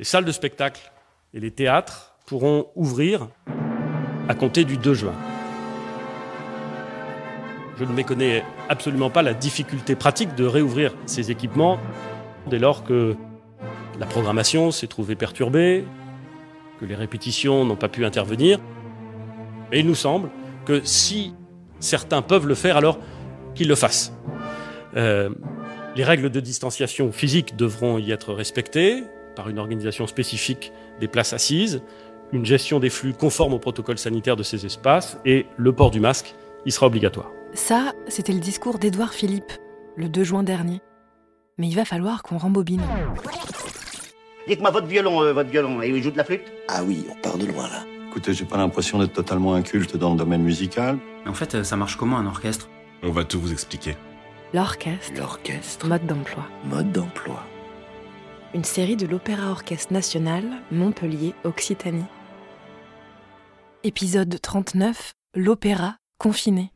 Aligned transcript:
Les 0.00 0.04
salles 0.04 0.24
de 0.24 0.32
spectacle 0.32 0.90
et 1.34 1.40
les 1.40 1.50
théâtres 1.50 2.14
pourront 2.24 2.68
ouvrir 2.74 3.28
à 4.30 4.34
compter 4.34 4.64
du 4.64 4.78
2 4.78 4.94
juin. 4.94 5.12
Je 7.78 7.84
ne 7.84 7.92
méconnais 7.92 8.42
absolument 8.70 9.10
pas 9.10 9.20
la 9.20 9.34
difficulté 9.34 9.96
pratique 9.96 10.34
de 10.36 10.46
réouvrir 10.46 10.94
ces 11.04 11.30
équipements 11.30 11.78
dès 12.46 12.58
lors 12.58 12.82
que 12.82 13.14
la 13.98 14.06
programmation 14.06 14.70
s'est 14.70 14.86
trouvée 14.86 15.16
perturbée, 15.16 15.84
que 16.80 16.86
les 16.86 16.94
répétitions 16.94 17.66
n'ont 17.66 17.76
pas 17.76 17.90
pu 17.90 18.06
intervenir. 18.06 18.58
Et 19.70 19.80
il 19.80 19.86
nous 19.86 19.94
semble 19.94 20.30
que 20.64 20.80
si 20.82 21.34
certains 21.78 22.22
peuvent 22.22 22.46
le 22.46 22.54
faire, 22.54 22.78
alors 22.78 22.98
qu'ils 23.54 23.68
le 23.68 23.74
fassent. 23.74 24.14
Euh, 24.96 25.28
les 25.94 26.04
règles 26.04 26.30
de 26.30 26.40
distanciation 26.40 27.12
physique 27.12 27.54
devront 27.54 27.98
y 27.98 28.12
être 28.12 28.32
respectées 28.32 29.04
par 29.40 29.48
une 29.48 29.58
organisation 29.58 30.06
spécifique 30.06 30.70
des 31.00 31.08
places 31.08 31.32
assises, 31.32 31.80
une 32.30 32.44
gestion 32.44 32.78
des 32.78 32.90
flux 32.90 33.14
conforme 33.14 33.54
au 33.54 33.58
protocole 33.58 33.96
sanitaire 33.96 34.36
de 34.36 34.42
ces 34.42 34.66
espaces 34.66 35.16
et 35.24 35.46
le 35.56 35.72
port 35.72 35.90
du 35.90 35.98
masque, 35.98 36.34
il 36.66 36.72
sera 36.72 36.88
obligatoire. 36.88 37.30
Ça, 37.54 37.94
c'était 38.06 38.34
le 38.34 38.38
discours 38.38 38.78
d'Édouard 38.78 39.14
Philippe, 39.14 39.50
le 39.96 40.10
2 40.10 40.24
juin 40.24 40.42
dernier. 40.42 40.82
Mais 41.56 41.68
il 41.68 41.74
va 41.74 41.86
falloir 41.86 42.22
qu'on 42.22 42.36
rembobine. 42.36 42.82
Dites-moi 44.46 44.70
votre 44.72 44.86
violon, 44.86 45.22
euh, 45.22 45.32
votre 45.32 45.48
violon, 45.48 45.80
et 45.80 45.88
il 45.88 46.02
joue 46.02 46.10
de 46.10 46.18
la 46.18 46.24
flûte? 46.24 46.44
Ah 46.68 46.82
oui, 46.84 47.06
on 47.10 47.14
part 47.22 47.38
de 47.38 47.46
loin 47.46 47.66
là. 47.66 47.86
Écoutez, 48.10 48.34
j'ai 48.34 48.44
pas 48.44 48.58
l'impression 48.58 48.98
d'être 48.98 49.14
totalement 49.14 49.54
inculte 49.54 49.96
dans 49.96 50.10
le 50.12 50.18
domaine 50.18 50.42
musical. 50.42 50.98
En 51.26 51.32
fait, 51.32 51.54
euh, 51.54 51.64
ça 51.64 51.76
marche 51.76 51.96
comment 51.96 52.18
un 52.18 52.26
orchestre? 52.26 52.68
On 53.02 53.10
va 53.10 53.24
tout 53.24 53.40
vous 53.40 53.52
expliquer. 53.52 53.96
L'orchestre. 54.52 55.12
L'orchestre. 55.16 55.86
Mode 55.86 56.04
d'emploi. 56.04 56.44
Mode 56.66 56.92
d'emploi. 56.92 57.42
Une 58.52 58.64
série 58.64 58.96
de 58.96 59.06
l'Opéra 59.06 59.52
Orchestre 59.52 59.92
National, 59.92 60.42
Montpellier, 60.72 61.34
Occitanie. 61.44 62.02
Épisode 63.84 64.40
39, 64.42 65.12
l'opéra 65.36 65.98
confiné. 66.18 66.72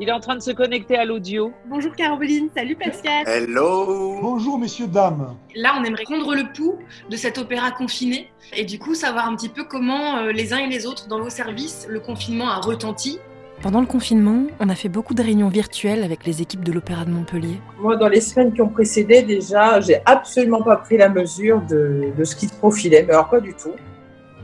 Il 0.00 0.08
est 0.08 0.12
en 0.12 0.20
train 0.20 0.36
de 0.36 0.40
se 0.40 0.52
connecter 0.52 0.96
à 0.96 1.04
l'audio. 1.04 1.52
Bonjour 1.66 1.94
Caroline, 1.94 2.48
salut 2.56 2.76
Pascal. 2.76 3.28
Hello 3.28 4.20
Bonjour 4.22 4.58
messieurs, 4.58 4.86
dames. 4.86 5.36
Là, 5.54 5.74
on 5.78 5.84
aimerait 5.84 6.04
prendre 6.04 6.34
le 6.34 6.50
pouls 6.50 6.78
de 7.10 7.16
cet 7.16 7.36
opéra 7.36 7.70
confiné 7.72 8.30
et 8.56 8.64
du 8.64 8.78
coup 8.78 8.94
savoir 8.94 9.28
un 9.28 9.36
petit 9.36 9.50
peu 9.50 9.64
comment 9.64 10.16
euh, 10.16 10.32
les 10.32 10.54
uns 10.54 10.58
et 10.58 10.68
les 10.68 10.86
autres 10.86 11.08
dans 11.08 11.20
vos 11.20 11.28
services 11.28 11.86
le 11.90 12.00
confinement 12.00 12.48
a 12.48 12.60
retenti. 12.60 13.18
Pendant 13.60 13.80
le 13.80 13.86
confinement, 13.86 14.46
on 14.60 14.68
a 14.68 14.76
fait 14.76 14.88
beaucoup 14.88 15.14
de 15.14 15.22
réunions 15.22 15.48
virtuelles 15.48 16.04
avec 16.04 16.24
les 16.24 16.42
équipes 16.42 16.62
de 16.62 16.70
l'Opéra 16.70 17.04
de 17.04 17.10
Montpellier. 17.10 17.60
Moi, 17.80 17.96
dans 17.96 18.06
les 18.06 18.20
semaines 18.20 18.52
qui 18.52 18.62
ont 18.62 18.68
précédé, 18.68 19.22
déjà, 19.22 19.80
j'ai 19.80 19.96
absolument 20.06 20.62
pas 20.62 20.76
pris 20.76 20.96
la 20.96 21.08
mesure 21.08 21.60
de, 21.62 22.12
de 22.16 22.24
ce 22.24 22.36
qui 22.36 22.46
se 22.46 22.54
profilait, 22.54 23.02
mais 23.02 23.14
alors 23.14 23.28
pas 23.28 23.40
du 23.40 23.52
tout. 23.54 23.72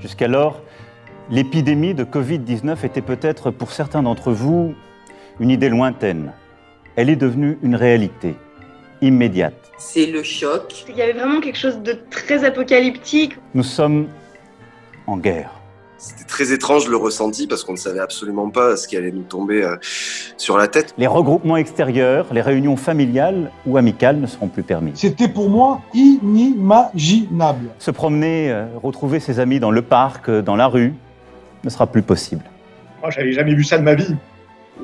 Jusqu'alors, 0.00 0.60
l'épidémie 1.30 1.94
de 1.94 2.02
Covid-19 2.02 2.84
était 2.84 3.02
peut-être 3.02 3.52
pour 3.52 3.70
certains 3.70 4.02
d'entre 4.02 4.32
vous 4.32 4.74
une 5.38 5.50
idée 5.50 5.68
lointaine. 5.68 6.32
Elle 6.96 7.08
est 7.08 7.16
devenue 7.16 7.56
une 7.62 7.76
réalité, 7.76 8.34
immédiate. 9.00 9.54
C'est 9.78 10.06
le 10.06 10.24
choc. 10.24 10.84
Il 10.88 10.96
y 10.96 11.02
avait 11.02 11.12
vraiment 11.12 11.40
quelque 11.40 11.58
chose 11.58 11.78
de 11.82 11.96
très 12.10 12.44
apocalyptique. 12.44 13.36
Nous 13.54 13.62
sommes 13.62 14.08
en 15.06 15.18
guerre. 15.18 15.52
C'était 16.06 16.24
très 16.24 16.52
étrange 16.52 16.86
le 16.88 16.98
ressenti 16.98 17.46
parce 17.46 17.64
qu'on 17.64 17.72
ne 17.72 17.78
savait 17.78 17.98
absolument 17.98 18.50
pas 18.50 18.76
ce 18.76 18.86
qui 18.86 18.94
allait 18.94 19.10
nous 19.10 19.22
tomber 19.22 19.62
euh, 19.64 19.76
sur 20.36 20.58
la 20.58 20.68
tête. 20.68 20.92
Les 20.98 21.06
regroupements 21.06 21.56
extérieurs, 21.56 22.26
les 22.30 22.42
réunions 22.42 22.76
familiales 22.76 23.50
ou 23.64 23.78
amicales 23.78 24.20
ne 24.20 24.26
seront 24.26 24.48
plus 24.48 24.62
permis. 24.62 24.90
C'était 24.96 25.28
pour 25.28 25.48
moi 25.48 25.80
inimaginable. 25.94 27.70
Se 27.78 27.90
promener, 27.90 28.50
euh, 28.50 28.66
retrouver 28.82 29.18
ses 29.18 29.40
amis 29.40 29.60
dans 29.60 29.70
le 29.70 29.80
parc, 29.80 30.28
euh, 30.28 30.42
dans 30.42 30.56
la 30.56 30.66
rue, 30.66 30.92
ne 31.64 31.70
sera 31.70 31.86
plus 31.86 32.02
possible. 32.02 32.42
Moi, 33.00 33.10
j'avais 33.10 33.32
jamais 33.32 33.54
vu 33.54 33.64
ça 33.64 33.78
de 33.78 33.82
ma 33.84 33.94
vie. 33.94 34.14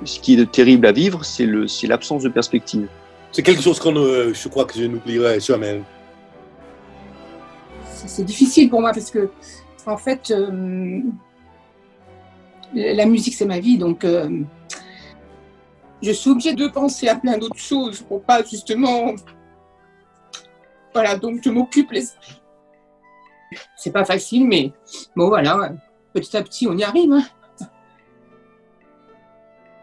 Ce 0.04 0.20
qui 0.20 0.40
est 0.40 0.50
terrible 0.50 0.86
à 0.86 0.92
vivre, 0.92 1.22
c'est 1.26 1.44
le, 1.44 1.68
c'est 1.68 1.86
l'absence 1.86 2.22
de 2.22 2.30
perspective. 2.30 2.88
C'est 3.30 3.42
quelque 3.42 3.62
chose 3.62 3.78
qu'on, 3.78 3.94
euh, 3.94 4.32
je 4.32 4.48
crois 4.48 4.64
que 4.64 4.78
je 4.78 4.84
n'oublierai 4.84 5.38
jamais. 5.38 5.82
C'est 8.06 8.24
difficile 8.24 8.70
pour 8.70 8.80
moi 8.80 8.92
parce 8.94 9.10
que, 9.10 9.28
en 9.86 9.96
fait, 9.96 10.30
euh, 10.30 11.00
la 12.74 13.06
musique 13.06 13.34
c'est 13.34 13.46
ma 13.46 13.58
vie, 13.58 13.78
donc 13.78 14.04
euh, 14.04 14.42
je 16.02 16.10
suis 16.10 16.30
obligée 16.30 16.54
de 16.54 16.68
penser 16.68 17.08
à 17.08 17.16
plein 17.16 17.38
d'autres 17.38 17.58
choses 17.58 18.02
pour 18.02 18.22
pas 18.22 18.42
justement, 18.42 19.14
voilà, 20.94 21.16
donc 21.16 21.40
je 21.42 21.50
m'occupe 21.50 21.90
les. 21.92 22.04
C'est 23.76 23.92
pas 23.92 24.04
facile, 24.04 24.46
mais 24.46 24.72
bon 25.16 25.28
voilà, 25.28 25.72
petit 26.12 26.36
à 26.36 26.42
petit 26.42 26.68
on 26.68 26.76
y 26.76 26.84
arrive. 26.84 27.12
Hein. 27.12 27.24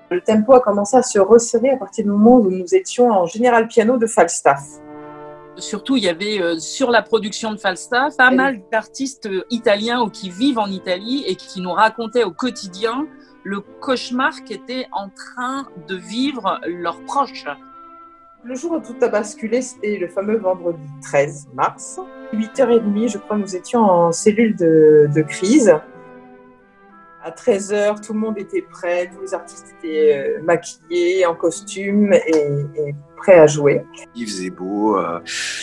Le 0.09 0.21
tempo 0.21 0.53
a 0.53 0.61
commencé 0.61 0.95
à 0.95 1.03
se 1.03 1.19
resserrer 1.19 1.71
à 1.71 1.77
partir 1.77 2.05
du 2.05 2.09
moment 2.09 2.37
où 2.37 2.49
nous 2.49 2.73
étions 2.73 3.11
en 3.11 3.25
général 3.25 3.67
piano 3.67 3.97
de 3.97 4.07
Falstaff. 4.07 4.63
Surtout, 5.57 5.97
il 5.97 6.03
y 6.03 6.09
avait 6.09 6.41
euh, 6.41 6.59
sur 6.59 6.91
la 6.91 7.01
production 7.01 7.51
de 7.51 7.57
Falstaff 7.57 8.15
pas 8.15 8.31
mal 8.31 8.61
d'artistes 8.71 9.25
euh, 9.25 9.43
italiens 9.49 10.01
ou 10.01 10.09
qui 10.09 10.29
vivent 10.29 10.59
en 10.59 10.67
Italie 10.67 11.23
et 11.27 11.35
qui 11.35 11.61
nous 11.61 11.71
racontaient 11.71 12.23
au 12.23 12.31
quotidien 12.31 13.07
le 13.43 13.61
cauchemar 13.61 14.43
qu'étaient 14.43 14.87
en 14.91 15.09
train 15.09 15.67
de 15.87 15.95
vivre 15.95 16.59
leurs 16.67 17.01
proches. 17.05 17.45
Le 18.43 18.55
jour 18.55 18.73
où 18.73 18.79
tout 18.79 18.95
a 19.01 19.07
basculé, 19.07 19.61
c'était 19.61 19.97
le 19.97 20.07
fameux 20.07 20.37
vendredi 20.37 20.87
13 21.01 21.49
mars. 21.53 21.99
8h30, 22.33 23.11
je 23.11 23.17
crois, 23.17 23.37
nous 23.37 23.55
étions 23.55 23.81
en 23.81 24.11
cellule 24.11 24.55
de, 24.55 25.09
de 25.13 25.21
crise. 25.21 25.73
À 27.27 27.31
13h, 27.31 27.99
tout 28.05 28.13
le 28.13 28.19
monde 28.19 28.37
était 28.37 28.61
prêt, 28.61 29.11
tous 29.13 29.21
les 29.21 29.33
artistes 29.33 29.75
étaient 29.77 30.15
euh, 30.15 30.41
maquillés, 30.43 31.25
en 31.25 31.35
costume 31.35 32.13
et, 32.13 32.37
et, 32.77 32.95
prêts 33.17 33.37
à 33.37 33.47
jouer. 33.47 33.83
Il 34.15 34.25
faisait 34.25 34.49
beau, 34.49 34.97
euh, 34.97 35.19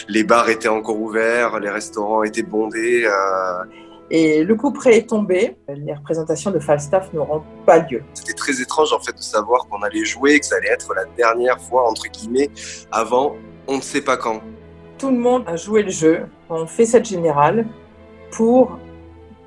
les 0.06 0.24
bars 0.24 0.50
étaient 0.50 0.68
encore 0.68 1.00
ouverts, 1.00 1.58
les 1.60 1.70
restaurants 1.70 2.22
étaient 2.22 2.42
bondés. 2.42 3.06
Euh... 3.06 3.64
Et 4.10 4.44
le 4.44 4.54
coup 4.56 4.72
près 4.72 4.98
est 4.98 5.08
tombé. 5.08 5.56
Les 5.74 5.94
représentations 5.94 6.50
de 6.50 6.58
Falstaff 6.58 7.10
n'auront 7.14 7.42
pas 7.64 7.78
lieu. 7.78 8.02
C'était 8.12 8.34
très 8.34 8.60
étrange 8.60 8.92
en 8.92 9.00
fait 9.00 9.16
de 9.16 9.22
savoir 9.22 9.66
qu'on 9.66 9.80
allait 9.80 10.04
jouer, 10.04 10.40
que 10.40 10.44
ça 10.44 10.56
allait 10.56 10.68
être 10.68 10.92
la 10.94 11.06
dernière 11.16 11.58
fois 11.58 11.88
entre 11.88 12.08
guillemets 12.08 12.50
avant 12.92 13.36
on 13.68 13.76
ne 13.76 13.82
sait 13.82 14.02
pas 14.02 14.18
quand. 14.18 14.42
Tout 14.98 15.08
le 15.08 15.18
monde 15.18 15.44
a 15.46 15.56
joué 15.56 15.82
le 15.82 15.90
jeu. 15.90 16.26
On 16.50 16.66
fait 16.66 16.84
cette 16.84 17.06
générale 17.06 17.66
pour 18.30 18.78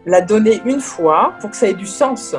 la 0.07 0.22
donner 0.22 0.62
une 0.66 0.79
fois 0.79 1.34
pour 1.41 1.51
que 1.51 1.57
ça 1.57 1.68
ait 1.68 1.73
du 1.73 1.85
sens. 1.85 2.34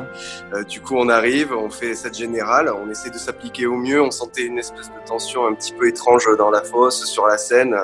Euh, 0.55 0.65
du 0.65 0.81
coup, 0.81 0.97
on 0.97 1.09
arrive, 1.09 1.53
on 1.53 1.69
fait 1.69 1.95
cette 1.95 2.17
générale, 2.17 2.73
on 2.83 2.91
essaie 2.91 3.11
de 3.11 3.19
s'appliquer 3.19 3.67
au 3.67 3.77
mieux. 3.77 4.03
On 4.03 4.11
sentait 4.11 4.47
une 4.47 4.59
espèce 4.59 4.89
de 4.89 5.07
tension 5.07 5.47
un 5.47 5.53
petit 5.53 5.75
peu 5.75 5.87
étrange 5.87 6.25
dans 6.39 6.51
la 6.51 6.63
fosse, 6.63 7.05
sur 7.05 7.27
la 7.27 7.37
scène. 7.37 7.77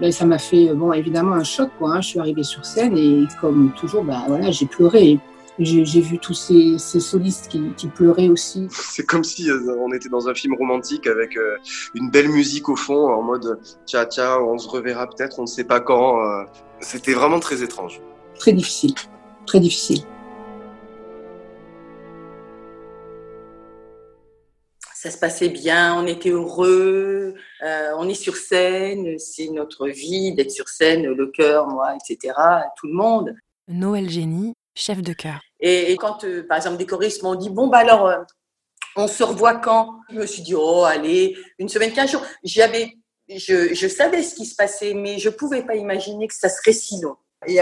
Mais 0.00 0.12
ça 0.12 0.24
m'a 0.24 0.38
fait, 0.38 0.72
bon, 0.72 0.92
évidemment 0.92 1.34
un 1.34 1.44
choc. 1.44 1.70
Quoi, 1.78 1.96
hein. 1.96 2.00
Je 2.00 2.08
suis 2.08 2.20
arrivée 2.20 2.44
sur 2.44 2.64
scène 2.64 2.96
et 2.96 3.26
comme 3.40 3.72
toujours, 3.76 4.04
bah, 4.04 4.22
voilà, 4.28 4.52
j'ai 4.52 4.66
pleuré. 4.66 5.18
J'ai 5.58 6.00
vu 6.00 6.18
tous 6.18 6.32
ces, 6.32 6.78
ces 6.78 6.98
solistes 6.98 7.48
qui, 7.48 7.72
qui, 7.76 7.86
pleuraient 7.88 8.28
aussi. 8.28 8.68
C'est 8.70 9.04
comme 9.04 9.22
si 9.22 9.50
euh, 9.50 9.76
on 9.80 9.92
était 9.92 10.08
dans 10.08 10.28
un 10.28 10.34
film 10.34 10.54
romantique 10.54 11.06
avec 11.06 11.36
euh, 11.36 11.56
une 11.94 12.08
belle 12.08 12.28
musique 12.28 12.68
au 12.68 12.76
fond, 12.76 13.12
en 13.12 13.20
mode 13.20 13.60
tcha 13.86 14.06
tcha, 14.06 14.40
on 14.40 14.56
se 14.58 14.68
reverra 14.68 15.08
peut-être, 15.08 15.40
on 15.40 15.42
ne 15.42 15.46
sait 15.46 15.64
pas 15.64 15.80
quand. 15.80 16.16
C'était 16.80 17.12
vraiment 17.12 17.38
très 17.38 17.62
étrange 17.62 18.00
très 18.42 18.52
difficile, 18.52 18.92
très 19.46 19.60
difficile. 19.60 20.02
Ça 24.96 25.12
se 25.12 25.18
passait 25.18 25.48
bien, 25.48 25.94
on 25.96 26.08
était 26.08 26.30
heureux, 26.30 27.34
euh, 27.62 27.90
on 27.98 28.08
est 28.08 28.14
sur 28.14 28.36
scène, 28.36 29.16
c'est 29.18 29.48
notre 29.48 29.86
vie 29.86 30.34
d'être 30.34 30.50
sur 30.50 30.68
scène, 30.68 31.04
le 31.04 31.26
cœur, 31.28 31.68
moi, 31.68 31.94
etc., 31.94 32.34
tout 32.76 32.88
le 32.88 32.94
monde. 32.94 33.32
Noël 33.68 34.10
Génie, 34.10 34.54
chef 34.74 35.02
de 35.02 35.12
chœur. 35.12 35.40
Et, 35.60 35.92
et 35.92 35.96
quand, 35.96 36.24
euh, 36.24 36.44
par 36.44 36.56
exemple, 36.56 36.78
des 36.78 36.86
choristes 36.86 37.22
m'ont 37.22 37.36
dit, 37.36 37.48
bon, 37.48 37.68
bah 37.68 37.78
alors, 37.78 38.08
euh, 38.08 38.18
on 38.96 39.06
se 39.06 39.22
revoit 39.22 39.54
quand? 39.54 40.00
Je 40.10 40.18
me 40.18 40.26
suis 40.26 40.42
dit, 40.42 40.54
oh, 40.56 40.82
allez, 40.82 41.36
une 41.60 41.68
semaine, 41.68 41.92
quinze 41.92 42.10
jours. 42.10 42.26
J'avais, 42.42 42.96
je, 43.28 43.72
je 43.72 43.86
savais 43.86 44.24
ce 44.24 44.34
qui 44.34 44.46
se 44.46 44.56
passait, 44.56 44.94
mais 44.94 45.18
je 45.20 45.28
ne 45.28 45.34
pouvais 45.34 45.62
pas 45.62 45.76
imaginer 45.76 46.26
que 46.26 46.34
ça 46.34 46.48
serait 46.48 46.72
si 46.72 47.00
long. 47.00 47.14
Et 47.46 47.60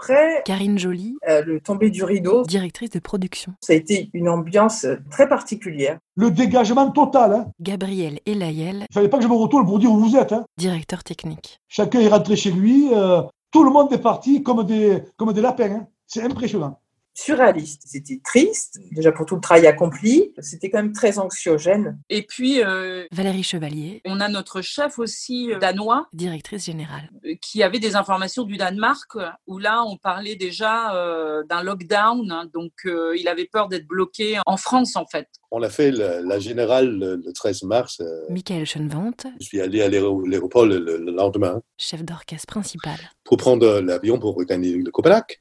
après, 0.00 0.42
Karine 0.46 0.78
Joly, 0.78 1.18
euh, 1.28 1.42
le 1.44 1.60
tombé 1.60 1.90
du 1.90 2.04
rideau, 2.04 2.42
directrice 2.44 2.88
de 2.88 3.00
production. 3.00 3.52
Ça 3.60 3.74
a 3.74 3.76
été 3.76 4.08
une 4.14 4.30
ambiance 4.30 4.86
très 5.10 5.28
particulière. 5.28 5.98
Le 6.16 6.30
dégagement 6.30 6.90
total. 6.90 7.32
Hein. 7.34 7.46
Gabriel 7.60 8.18
Elayel, 8.24 8.86
Il 8.90 8.94
fallait 8.94 9.10
pas 9.10 9.18
que 9.18 9.24
je 9.24 9.28
me 9.28 9.34
retourne 9.34 9.66
pour 9.66 9.78
dire 9.78 9.92
où 9.92 9.98
vous 9.98 10.16
êtes. 10.16 10.32
Hein. 10.32 10.44
directeur 10.56 11.04
technique. 11.04 11.58
Chacun 11.68 12.00
est 12.00 12.08
rentré 12.08 12.34
chez 12.36 12.50
lui. 12.50 12.88
euh, 12.94 13.20
tout 13.50 13.62
le 13.62 13.70
monde 13.70 13.92
est 13.92 13.98
parti 13.98 14.42
comme 14.42 14.64
des, 14.64 15.02
comme 15.18 15.32
des 15.34 15.42
lapins. 15.42 15.70
hein. 15.70 15.86
C'est 16.06 16.22
impressionnant. 16.22 16.80
Surréaliste. 17.14 17.82
C'était 17.86 18.20
triste, 18.24 18.78
déjà 18.92 19.12
pour 19.12 19.26
tout 19.26 19.34
le 19.34 19.40
travail 19.40 19.66
accompli. 19.66 20.32
C'était 20.38 20.70
quand 20.70 20.78
même 20.82 20.92
très 20.92 21.18
anxiogène. 21.18 21.98
Et 22.08 22.22
puis, 22.22 22.62
euh, 22.62 23.04
Valérie 23.12 23.42
Chevalier, 23.42 24.00
on 24.06 24.20
a 24.20 24.28
notre 24.28 24.62
chef 24.62 24.98
aussi 24.98 25.52
euh, 25.52 25.58
danois 25.58 26.06
directrice 26.12 26.64
générale. 26.66 27.10
euh, 27.26 27.34
qui 27.42 27.62
avait 27.62 27.78
des 27.78 27.96
informations 27.96 28.44
du 28.44 28.56
Danemark 28.56 29.10
où 29.46 29.58
là, 29.58 29.82
on 29.84 29.96
parlait 29.96 30.36
déjà 30.36 30.94
euh, 30.96 31.42
d'un 31.48 31.62
lockdown. 31.62 32.30
hein, 32.30 32.48
donc, 32.54 32.72
euh, 32.86 33.14
il 33.18 33.28
avait 33.28 33.46
peur 33.46 33.68
d'être 33.68 33.86
bloqué 33.86 34.38
en 34.46 34.56
France, 34.56 34.96
en 34.96 35.06
fait. 35.06 35.28
On 35.50 35.62
a 35.62 35.68
fait 35.68 35.90
la, 35.90 36.20
la 36.20 36.38
générale 36.38 36.90
le, 36.90 37.16
le 37.16 37.32
13 37.32 37.62
mars. 37.64 38.00
euh, 38.00 38.06
Michael 38.30 38.64
Schoenvant, 38.66 39.10
je 39.40 39.44
suis 39.44 39.60
allé 39.60 39.82
à 39.82 39.88
l'aéro- 39.88 40.24
l'aéroport 40.26 40.64
le, 40.66 40.78
le- 40.78 40.98
le 40.98 41.12
lendemain 41.12 41.60
chef 41.76 42.04
d'orchestre 42.04 42.46
principal. 42.46 42.98
pour 43.24 43.36
prendre 43.36 43.80
l'avion 43.80 44.18
pour 44.18 44.34
regagner 44.36 44.74
le 44.76 44.90
Copenhague. 44.90 45.38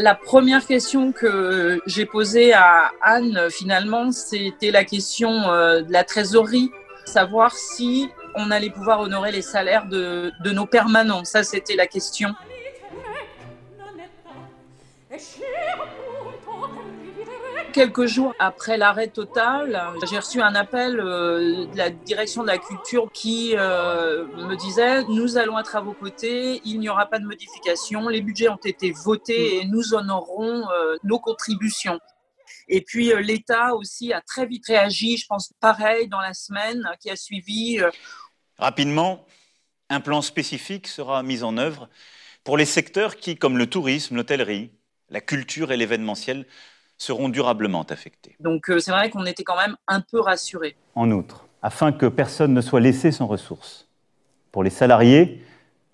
La 0.00 0.14
première 0.14 0.64
question 0.66 1.12
que 1.12 1.78
j'ai 1.84 2.06
posée 2.06 2.54
à 2.54 2.90
Anne, 3.02 3.48
finalement, 3.50 4.12
c'était 4.12 4.70
la 4.70 4.82
question 4.82 5.50
euh, 5.50 5.82
de 5.82 5.92
la 5.92 6.04
trésorerie, 6.04 6.70
savoir 7.04 7.54
si 7.54 8.08
on 8.34 8.50
allait 8.50 8.70
pouvoir 8.70 9.00
honorer 9.00 9.30
les 9.30 9.42
salaires 9.42 9.86
de, 9.86 10.32
de 10.42 10.50
nos 10.52 10.64
permanents. 10.64 11.24
Ça, 11.24 11.42
c'était 11.42 11.76
la 11.76 11.86
question. 11.86 12.30
Quelques 17.72 18.06
jours 18.06 18.34
après 18.38 18.76
l'arrêt 18.76 19.08
total, 19.08 19.80
j'ai 20.08 20.18
reçu 20.18 20.40
un 20.40 20.54
appel 20.54 20.98
euh, 20.98 21.66
de 21.66 21.76
la 21.76 21.90
direction 21.90 22.42
de 22.42 22.48
la 22.48 22.58
culture 22.58 23.10
qui 23.12 23.54
euh, 23.56 24.26
me 24.48 24.56
disait 24.56 25.04
Nous 25.04 25.36
allons 25.36 25.58
être 25.58 25.76
à 25.76 25.80
vos 25.80 25.92
côtés, 25.92 26.60
il 26.64 26.80
n'y 26.80 26.88
aura 26.88 27.06
pas 27.06 27.18
de 27.18 27.26
modification, 27.26 28.08
les 28.08 28.22
budgets 28.22 28.48
ont 28.48 28.56
été 28.56 28.92
votés 28.92 29.58
et 29.58 29.66
nous 29.66 29.94
honorerons 29.94 30.68
euh, 30.70 30.96
nos 31.04 31.18
contributions. 31.18 32.00
Et 32.68 32.80
puis 32.80 33.12
l'État 33.22 33.74
aussi 33.74 34.12
a 34.12 34.20
très 34.20 34.46
vite 34.46 34.66
réagi, 34.66 35.16
je 35.16 35.26
pense 35.26 35.52
pareil 35.60 36.08
dans 36.08 36.20
la 36.20 36.34
semaine 36.34 36.88
qui 37.00 37.10
a 37.10 37.16
suivi. 37.16 37.80
Rapidement, 38.58 39.26
un 39.88 40.00
plan 40.00 40.22
spécifique 40.22 40.86
sera 40.86 41.22
mis 41.22 41.42
en 41.42 41.56
œuvre 41.58 41.88
pour 42.42 42.56
les 42.56 42.64
secteurs 42.64 43.16
qui, 43.16 43.36
comme 43.36 43.58
le 43.58 43.68
tourisme, 43.68 44.16
l'hôtellerie, 44.16 44.72
la 45.08 45.20
culture 45.20 45.72
et 45.72 45.76
l'événementiel, 45.76 46.46
seront 47.00 47.28
durablement 47.28 47.82
affectés. 47.84 48.36
donc 48.40 48.70
euh, 48.70 48.78
c'est 48.78 48.90
vrai 48.90 49.10
qu'on 49.10 49.24
était 49.24 49.42
quand 49.42 49.56
même 49.56 49.76
un 49.88 50.00
peu 50.00 50.20
rassurés. 50.20 50.76
En 50.94 51.10
outre, 51.10 51.46
afin 51.62 51.92
que 51.92 52.06
personne 52.06 52.52
ne 52.52 52.60
soit 52.60 52.80
laissé 52.80 53.10
sans 53.10 53.26
ressources, 53.26 53.88
pour 54.52 54.62
les 54.62 54.70
salariés, 54.70 55.42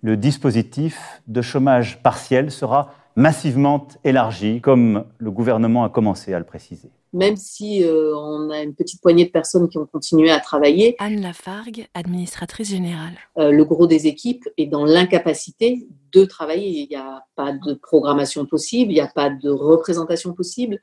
le 0.03 0.17
dispositif 0.17 1.23
de 1.27 1.43
chômage 1.43 2.03
partiel 2.03 2.51
sera 2.51 2.93
massivement 3.15 3.87
élargi, 4.05 4.61
comme 4.61 5.05
le 5.19 5.31
gouvernement 5.31 5.85
a 5.85 5.89
commencé 5.89 6.35
à 6.35 6.39
le 6.39 6.45
préciser. 6.45 6.91
Même 7.17 7.37
si 7.37 7.83
euh, 7.83 8.15
on 8.15 8.51
a 8.51 8.61
une 8.61 8.75
petite 8.75 9.01
poignée 9.01 9.25
de 9.25 9.31
personnes 9.31 9.71
qui 9.71 9.79
ont 9.79 9.87
continué 9.87 10.31
à 10.31 10.39
travailler, 10.39 10.97
Anne 10.99 11.23
Lafargue, 11.23 11.89
administratrice 11.95 12.69
générale. 12.69 13.15
euh, 13.39 13.51
le 13.51 13.65
gros 13.65 13.87
des 13.87 14.07
équipes 14.07 14.47
est 14.59 14.67
dans 14.67 14.85
l'incapacité 14.85 15.89
de 16.13 16.27
travailler. 16.27 16.83
Il 16.83 16.89
n'y 16.91 16.97
a 16.97 17.25
pas 17.35 17.53
de 17.53 17.73
programmation 17.73 18.45
possible, 18.45 18.93
il 18.93 18.97
n'y 18.97 19.01
a 19.01 19.07
pas 19.07 19.31
de 19.31 19.49
représentation 19.49 20.35
possible. 20.35 20.79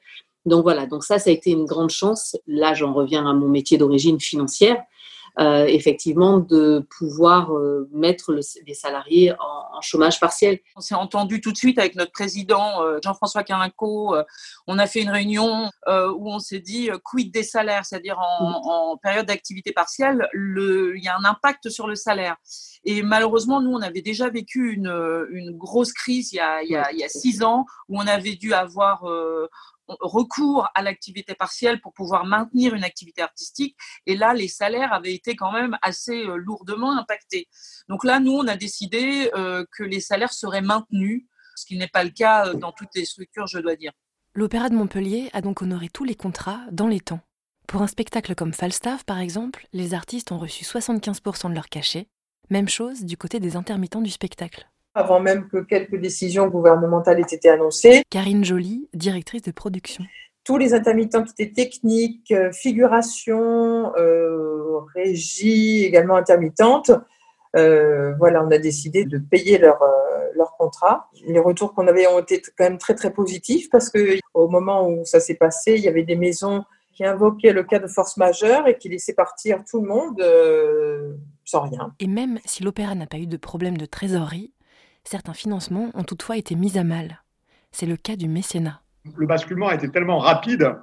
Donc 0.47 0.63
voilà, 0.63 0.87
donc 0.87 1.03
ça, 1.03 1.19
ça 1.19 1.29
a 1.29 1.33
été 1.33 1.51
une 1.51 1.65
grande 1.65 1.91
chance. 1.91 2.35
Là, 2.47 2.73
j'en 2.73 2.93
reviens 2.93 3.29
à 3.29 3.33
mon 3.33 3.47
métier 3.47 3.77
d'origine 3.77 4.19
financière. 4.19 4.77
Euh, 5.39 5.65
effectivement, 5.65 6.39
de 6.39 6.85
pouvoir 6.97 7.53
euh, 7.53 7.89
mettre 7.91 8.33
le- 8.33 8.41
les 8.67 8.73
salariés 8.73 9.31
en, 9.33 9.77
en 9.77 9.81
chômage 9.81 10.19
partiel. 10.19 10.59
On 10.75 10.81
s'est 10.81 10.95
entendu 10.95 11.41
tout 11.41 11.51
de 11.51 11.57
suite 11.57 11.79
avec 11.79 11.95
notre 11.95 12.11
président 12.11 12.81
euh, 12.83 12.99
Jean-François 13.03 13.43
Carinco. 13.43 14.15
on 14.67 14.79
a 14.79 14.87
fait 14.87 15.01
une 15.01 15.09
réunion 15.09 15.69
où 15.87 16.31
on 16.31 16.39
s'est 16.39 16.59
dit 16.59 16.89
quid 17.03 17.31
des 17.33 17.43
salaires, 17.43 17.85
c'est-à-dire 17.85 18.17
en, 18.19 18.91
en 18.93 18.97
période 18.97 19.25
d'activité 19.25 19.71
partielle, 19.71 20.27
le- 20.33 20.95
il 20.97 21.03
y 21.03 21.07
a 21.07 21.17
un 21.17 21.25
impact 21.25 21.69
sur 21.69 21.87
le 21.87 21.95
salaire. 21.95 22.35
Et 22.85 23.01
malheureusement, 23.01 23.61
nous, 23.61 23.71
on 23.71 23.81
avait 23.81 24.01
déjà 24.01 24.29
vécu 24.29 24.73
une, 24.73 24.91
une 25.31 25.51
grosse 25.57 25.93
crise 25.93 26.33
il 26.33 26.37
y, 26.37 26.39
a, 26.39 26.61
il, 26.63 26.69
y 26.69 26.75
a, 26.75 26.91
il 26.91 26.99
y 26.99 27.03
a 27.03 27.09
six 27.09 27.41
ans 27.43 27.65
où 27.89 27.97
on 27.97 28.07
avait 28.07 28.35
dû 28.35 28.53
avoir 28.53 29.03
recours 29.87 30.67
à 30.75 30.81
l'activité 30.81 31.35
partielle 31.35 31.81
pour 31.81 31.93
pouvoir 31.93 32.25
maintenir 32.25 32.73
une 32.73 32.83
activité 32.83 33.21
artistique. 33.21 33.75
Et 34.05 34.15
là, 34.15 34.33
les 34.33 34.47
salaires 34.47 34.93
avaient 34.93 35.13
été 35.13 35.35
quand 35.35 35.51
même 35.51 35.77
assez 35.81 36.23
euh, 36.23 36.35
lourdement 36.35 36.97
impactés. 36.97 37.47
Donc 37.89 38.03
là, 38.03 38.19
nous, 38.19 38.33
on 38.33 38.47
a 38.47 38.55
décidé 38.55 39.31
euh, 39.35 39.65
que 39.71 39.83
les 39.83 39.99
salaires 39.99 40.33
seraient 40.33 40.61
maintenus, 40.61 41.25
ce 41.55 41.65
qui 41.65 41.77
n'est 41.77 41.87
pas 41.87 42.03
le 42.03 42.11
cas 42.11 42.47
euh, 42.47 42.53
dans 42.53 42.71
toutes 42.71 42.95
les 42.95 43.05
structures, 43.05 43.47
je 43.47 43.59
dois 43.59 43.75
dire. 43.75 43.91
L'Opéra 44.35 44.69
de 44.69 44.75
Montpellier 44.75 45.29
a 45.33 45.41
donc 45.41 45.61
honoré 45.61 45.89
tous 45.89 46.05
les 46.05 46.15
contrats 46.15 46.61
dans 46.71 46.87
les 46.87 46.99
temps. 46.99 47.21
Pour 47.67 47.81
un 47.81 47.87
spectacle 47.87 48.35
comme 48.35 48.53
Falstaff, 48.53 49.03
par 49.03 49.19
exemple, 49.19 49.67
les 49.73 49.93
artistes 49.93 50.31
ont 50.31 50.39
reçu 50.39 50.63
75% 50.63 51.49
de 51.49 51.55
leur 51.55 51.69
cachet. 51.69 52.07
Même 52.49 52.67
chose 52.67 53.03
du 53.03 53.15
côté 53.15 53.39
des 53.39 53.55
intermittents 53.55 54.01
du 54.01 54.11
spectacle. 54.11 54.67
Avant 54.95 55.19
même 55.19 55.47
que 55.47 55.57
quelques 55.57 55.99
décisions 55.99 56.47
gouvernementales 56.47 57.19
aient 57.19 57.35
été 57.35 57.49
annoncées, 57.49 58.03
Karine 58.09 58.43
Joly, 58.45 58.87
directrice 58.93 59.41
de 59.41 59.51
production. 59.51 60.03
tous 60.43 60.57
les 60.57 60.73
intermittents 60.73 61.23
qui 61.23 61.31
étaient 61.39 61.53
techniques, 61.53 62.31
euh, 62.31 62.51
figuration, 62.51 63.93
euh, 63.97 64.79
régie 64.93 65.85
également 65.85 66.15
intermittente, 66.15 66.91
euh, 67.55 68.13
voilà, 68.15 68.43
on 68.43 68.51
a 68.51 68.57
décidé 68.57 69.05
de 69.05 69.17
payer 69.19 69.57
leur, 69.57 69.81
euh, 69.81 70.27
leur 70.35 70.57
contrat. 70.57 71.09
Les 71.27 71.39
retours 71.39 71.73
qu'on 71.73 71.87
avait 71.87 72.07
ont 72.07 72.19
été 72.19 72.41
quand 72.57 72.65
même 72.65 72.77
très 72.77 72.95
très 72.95 73.11
positifs 73.13 73.69
parce 73.69 73.89
que 73.89 74.17
au 74.33 74.47
moment 74.47 74.87
où 74.89 75.05
ça 75.05 75.19
s'est 75.19 75.35
passé, 75.35 75.75
il 75.75 75.81
y 75.81 75.87
avait 75.87 76.03
des 76.03 76.15
maisons 76.15 76.63
qui 76.93 77.05
invoquaient 77.05 77.53
le 77.53 77.63
cas 77.63 77.79
de 77.79 77.87
force 77.87 78.17
majeure 78.17 78.67
et 78.67 78.77
qui 78.77 78.89
laissaient 78.89 79.13
partir 79.13 79.63
tout 79.69 79.81
le 79.81 79.87
monde 79.87 80.19
euh, 80.21 81.13
sans 81.45 81.61
rien. 81.61 81.93
Et 81.99 82.07
même 82.07 82.39
si 82.45 82.63
l'opéra 82.63 82.95
n'a 82.95 83.07
pas 83.07 83.17
eu 83.17 83.27
de 83.27 83.37
problème 83.37 83.77
de 83.77 83.85
trésorerie, 83.85 84.51
certains 85.03 85.33
financements 85.33 85.91
ont 85.93 86.03
toutefois 86.03 86.37
été 86.37 86.55
mis 86.55 86.77
à 86.77 86.83
mal. 86.83 87.23
C'est 87.71 87.85
le 87.85 87.97
cas 87.97 88.15
du 88.15 88.27
mécénat. 88.27 88.81
Le 89.17 89.25
basculement 89.25 89.67
a 89.67 89.75
été 89.75 89.89
tellement 89.89 90.19
rapide, 90.19 90.75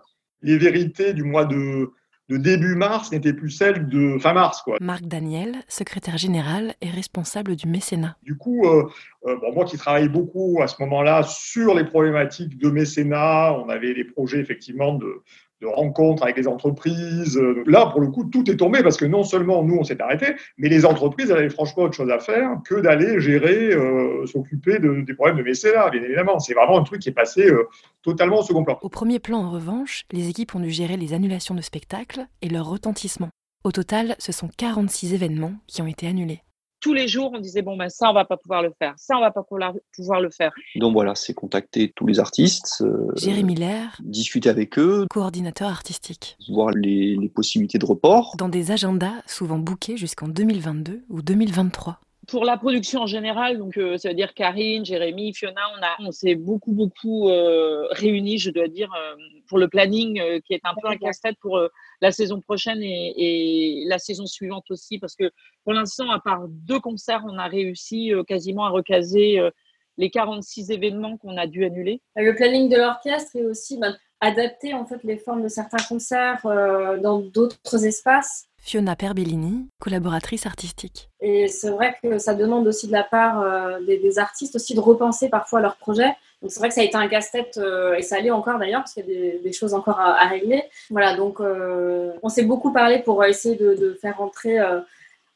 les 0.43 0.58
vérités 0.58 1.14
du 1.14 1.22
mois 1.22 1.44
de, 1.44 1.93
de 2.28 2.37
début 2.37 2.76
mars 2.76 3.11
n'étaient 3.12 3.32
plus 3.32 3.50
celles 3.50 3.88
de 3.88 4.19
fin 4.19 4.32
mars. 4.32 4.62
Quoi. 4.62 4.76
Marc 4.81 5.02
Daniel, 5.02 5.56
secrétaire 5.69 6.17
général 6.17 6.75
et 6.81 6.88
responsable 6.88 7.56
du 7.56 7.67
mécénat. 7.67 8.17
Du 8.22 8.37
coup, 8.37 8.67
euh, 8.67 8.88
euh, 9.26 9.37
bon, 9.37 9.52
moi 9.52 9.64
qui 9.64 9.76
travaillais 9.76 10.08
beaucoup 10.08 10.61
à 10.62 10.69
ce 10.69 10.76
moment-là 10.81 11.22
sur 11.25 11.75
les 11.75 11.84
problématiques 11.84 12.56
de 12.58 12.70
mécénat, 12.70 13.55
on 13.55 13.69
avait 13.69 13.94
des 13.94 14.05
projets 14.05 14.38
effectivement 14.38 14.94
de, 14.94 15.22
de 15.60 15.66
rencontres 15.66 16.22
avec 16.22 16.36
les 16.36 16.48
entreprises. 16.48 17.36
Euh, 17.36 17.62
Là, 17.66 17.86
pour 17.86 18.00
le 18.00 18.08
coup, 18.08 18.24
tout 18.24 18.50
est 18.50 18.56
tombé 18.56 18.82
parce 18.82 18.96
que 18.96 19.04
non 19.04 19.22
seulement 19.24 19.62
nous, 19.62 19.76
on 19.76 19.84
s'est 19.84 20.00
arrêté, 20.00 20.26
mais 20.58 20.68
les 20.68 20.84
entreprises 20.86 21.30
avaient 21.30 21.50
franchement 21.50 21.84
autre 21.84 21.94
chose 21.94 22.10
à 22.10 22.19
faire 22.19 22.56
que 22.64 22.81
d'aller 22.81 23.20
gérer, 23.20 23.72
euh, 23.74 24.24
s'occuper 24.26 24.79
de- 24.79 25.02
des 25.02 25.14
problèmes 25.14 25.36
de 25.36 25.43
mécénat, 25.43 25.90
bien 25.90 26.02
évidemment. 26.02 26.38
C'est 26.38 26.55
vraiment 26.55 26.79
un 26.79 26.82
truc 26.84 27.00
qui 27.02 27.08
est 27.10 27.12
passé 27.12 27.46
euh, 27.48 27.69
totalement 28.02 28.38
au 28.38 28.43
second 28.43 28.64
plan. 28.64 28.79
Au 28.82 28.88
premier 28.88 29.19
plan, 29.19 29.38
en 29.38 29.50
revanche, 29.50 30.05
les 30.12 30.29
équipes 30.29 30.55
ont 30.55 30.60
dû 30.60 30.70
gérer 30.70 30.96
les 30.96 31.12
annulations 31.12 31.55
de 31.55 31.60
spectacles 31.62 32.26
et 32.43 32.48
leur 32.48 32.67
retentissement. 32.69 33.29
Au 33.64 33.72
total, 33.72 34.17
ce 34.19 34.32
sont 34.32 34.48
46 34.56 35.12
événements 35.12 35.52
qui 35.67 35.82
ont 35.82 35.86
été 35.86 36.06
annulés. 36.06 36.40
Tous 36.81 36.94
les 36.94 37.08
jours, 37.08 37.31
on 37.34 37.39
disait 37.39 37.63
bon 37.63 37.77
ben 37.77 37.89
ça, 37.89 38.10
on 38.10 38.15
va 38.15 38.25
pas 38.25 38.37
pouvoir 38.37 38.63
le 38.63 38.72
faire, 38.79 38.94
ça, 38.96 39.17
on 39.17 39.20
va 39.20 39.31
pas 39.31 39.43
pouvoir 39.43 40.20
le 40.20 40.31
faire. 40.31 40.53
Donc 40.77 40.93
voilà, 40.94 41.15
c'est 41.15 41.34
contacter 41.34 41.93
tous 41.94 42.06
les 42.06 42.19
artistes, 42.20 42.82
euh, 42.82 43.08
Jérémy 43.17 43.55
Lair, 43.55 43.96
discuter 44.03 44.49
avec 44.49 44.79
eux, 44.79 45.06
coordinateur 45.10 45.69
artistique. 45.69 46.37
voir 46.49 46.70
les, 46.70 47.17
les 47.17 47.29
possibilités 47.29 47.79
de 47.79 47.87
report. 47.87 48.34
Dans 48.39 48.49
des 48.49 48.70
agendas 48.70 49.22
souvent 49.27 49.58
bookés 49.58 49.96
jusqu'en 49.96 50.29
2022 50.29 51.03
ou 51.08 51.22
2023. 51.22 52.01
Pour 52.29 52.44
la 52.44 52.56
production 52.56 53.01
en 53.01 53.06
général, 53.06 53.58
donc 53.58 53.77
euh, 53.77 53.99
ça 53.99 54.10
veut 54.10 54.15
dire 54.15 54.34
Karine, 54.34 54.84
Jérémy, 54.84 55.34
Fiona, 55.34 55.63
on 55.77 55.82
a, 55.82 56.08
on 56.08 56.13
s'est 56.13 56.37
beaucoup 56.37 56.72
beaucoup 56.72 57.29
euh, 57.29 57.87
réunis, 57.91 58.39
je 58.39 58.51
dois 58.51 58.69
dire, 58.69 58.91
euh, 58.94 59.17
pour 59.49 59.58
le 59.58 59.67
planning 59.69 60.20
euh, 60.20 60.39
qui 60.46 60.55
est 60.55 60.60
un 60.65 60.75
peu 60.81 60.89
un 60.89 60.96
casse-tête 60.96 61.37
pour 61.41 61.56
euh, 61.58 61.69
la 62.00 62.12
saison 62.12 62.40
prochaine 62.40 62.80
et, 62.82 63.84
la 63.86 63.98
saison 63.98 64.26
suivante 64.26 64.70
aussi, 64.70 64.98
parce 64.98 65.16
que 65.16 65.30
pour 65.64 65.72
l'instant, 65.72 66.10
à 66.10 66.20
part 66.20 66.46
deux 66.48 66.80
concerts, 66.80 67.22
on 67.26 67.38
a 67.38 67.46
réussi 67.46 68.12
euh, 68.12 68.22
quasiment 68.22 68.64
à 68.64 68.70
recaser 68.70 69.38
euh, 69.38 69.50
les 69.96 70.10
46 70.10 70.70
événements 70.70 71.16
qu'on 71.19 71.36
a 71.36 71.46
dû 71.46 71.64
annuler. 71.64 72.00
Le 72.16 72.34
planning 72.34 72.69
de 72.69 72.76
l'orchestre 72.76 73.36
est 73.36 73.44
aussi 73.44 73.78
ben, 73.78 73.96
adapter 74.20 74.74
en 74.74 74.86
fait 74.86 75.02
les 75.04 75.19
formes 75.19 75.42
de 75.42 75.48
certains 75.48 75.82
concerts 75.88 76.44
euh, 76.46 76.98
dans 76.98 77.20
d'autres 77.20 77.84
espaces. 77.84 78.49
Fiona 78.62 78.94
Perbellini, 78.94 79.69
collaboratrice 79.81 80.44
artistique. 80.46 81.08
Et 81.20 81.48
c'est 81.48 81.70
vrai 81.70 81.96
que 82.02 82.19
ça 82.19 82.34
demande 82.34 82.67
aussi 82.67 82.86
de 82.86 82.93
la 82.93 83.02
part 83.05 83.40
euh, 83.40 83.81
des, 83.86 83.98
des 83.98 84.19
artistes 84.19 84.55
aussi 84.56 84.74
de 84.74 84.81
repenser 84.81 85.29
parfois 85.29 85.60
leurs 85.60 85.76
projets. 85.76 86.14
Donc 86.43 86.50
c'est 86.50 86.60
vrai 86.60 86.69
que 86.69 86.74
ça 86.74 86.82
a 86.82 86.84
été 86.84 86.96
un 86.96 87.08
casse-tête 87.08 87.58
euh, 87.58 87.94
et 87.94 88.02
ça 88.02 88.20
l'est 88.20 88.31
encore 88.31 88.58
d'ailleurs 88.58 88.81
parce 88.82 88.93
qu'il 88.94 89.06
y 89.06 89.10
a 89.10 89.20
des, 89.32 89.38
des 89.43 89.52
choses 89.52 89.74
encore 89.74 89.98
à, 89.98 90.20
à 90.22 90.26
régler. 90.26 90.62
Voilà, 90.90 91.17
donc 91.17 91.40
euh, 91.40 92.12
on 92.22 92.29
s'est 92.29 92.44
beaucoup 92.44 92.72
parlé 92.72 92.98
pour 93.00 93.24
essayer 93.24 93.56
de, 93.56 93.74
de 93.74 93.98
faire 94.00 94.19
rentrer 94.19 94.58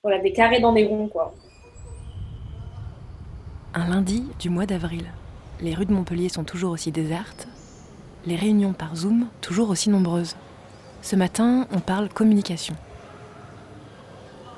voilà, 0.03 0.19
des 0.19 0.33
carrés 0.33 0.61
dans 0.61 0.73
des 0.73 0.87
ronds 0.87 1.09
quoi. 1.09 1.35
Un 3.75 3.89
lundi 3.89 4.25
du 4.39 4.51
mois 4.51 4.67
d'avril. 4.67 5.07
les 5.61 5.75
rues 5.75 5.87
de 5.87 5.93
Montpellier 5.93 6.29
sont 6.29 6.45
toujours 6.45 6.73
aussi 6.73 6.93
désertes, 6.93 7.49
les 8.27 8.37
réunions 8.37 8.73
par 8.73 8.95
Zoom 8.97 9.27
toujours 9.41 9.71
aussi 9.71 9.91
nombreuses. 9.91 10.37
Ce 11.03 11.17
matin, 11.17 11.67
on 11.73 11.81
parle 11.81 12.09
communication. 12.09 12.75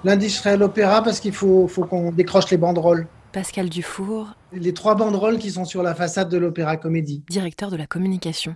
Lundi, 0.06 0.28
je 0.28 0.36
serai 0.36 0.50
à 0.50 0.56
l'opéra 0.56 1.02
parce 1.02 1.18
qu'il 1.18 1.32
faut, 1.32 1.66
faut 1.66 1.84
qu'on 1.84 2.12
décroche 2.12 2.48
les 2.52 2.56
banderoles. 2.56 3.08
Pascal 3.32 3.68
Dufour, 3.68 4.36
Les 4.52 4.72
trois 4.72 4.94
banderoles 4.94 5.36
qui 5.36 5.50
sont 5.50 5.64
sur 5.64 5.82
la 5.82 5.96
façade 5.96 6.28
de 6.28 6.38
l'opéra 6.38 6.76
comédie. 6.76 7.24
directeur 7.28 7.72
de 7.72 7.76
la 7.76 7.88
communication. 7.88 8.54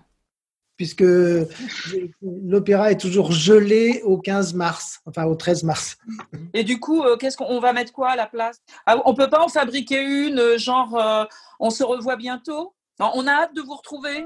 Puisque 0.76 1.02
l'opéra 2.22 2.92
est 2.92 3.00
toujours 3.00 3.32
gelé 3.32 4.00
au 4.04 4.16
15 4.16 4.54
mars, 4.54 5.00
enfin 5.06 5.24
au 5.24 5.34
13 5.34 5.64
mars. 5.64 5.96
Et 6.54 6.62
du 6.62 6.78
coup, 6.78 7.02
euh, 7.02 7.16
qu'est-ce 7.16 7.36
qu'on 7.36 7.46
on 7.48 7.58
va 7.58 7.72
mettre 7.72 7.92
quoi 7.92 8.10
à 8.10 8.16
la 8.16 8.28
place? 8.28 8.62
Ah, 8.86 8.98
On 9.04 9.14
peut 9.14 9.28
pas 9.28 9.42
en 9.42 9.48
fabriquer 9.48 10.00
une, 10.00 10.38
euh, 10.38 10.56
genre 10.56 10.96
euh, 10.96 11.24
on 11.58 11.70
se 11.70 11.82
revoit 11.82 12.14
bientôt? 12.14 12.74
Non, 13.00 13.10
On 13.14 13.26
a 13.26 13.32
hâte 13.32 13.56
de 13.56 13.60
vous 13.60 13.74
retrouver. 13.74 14.24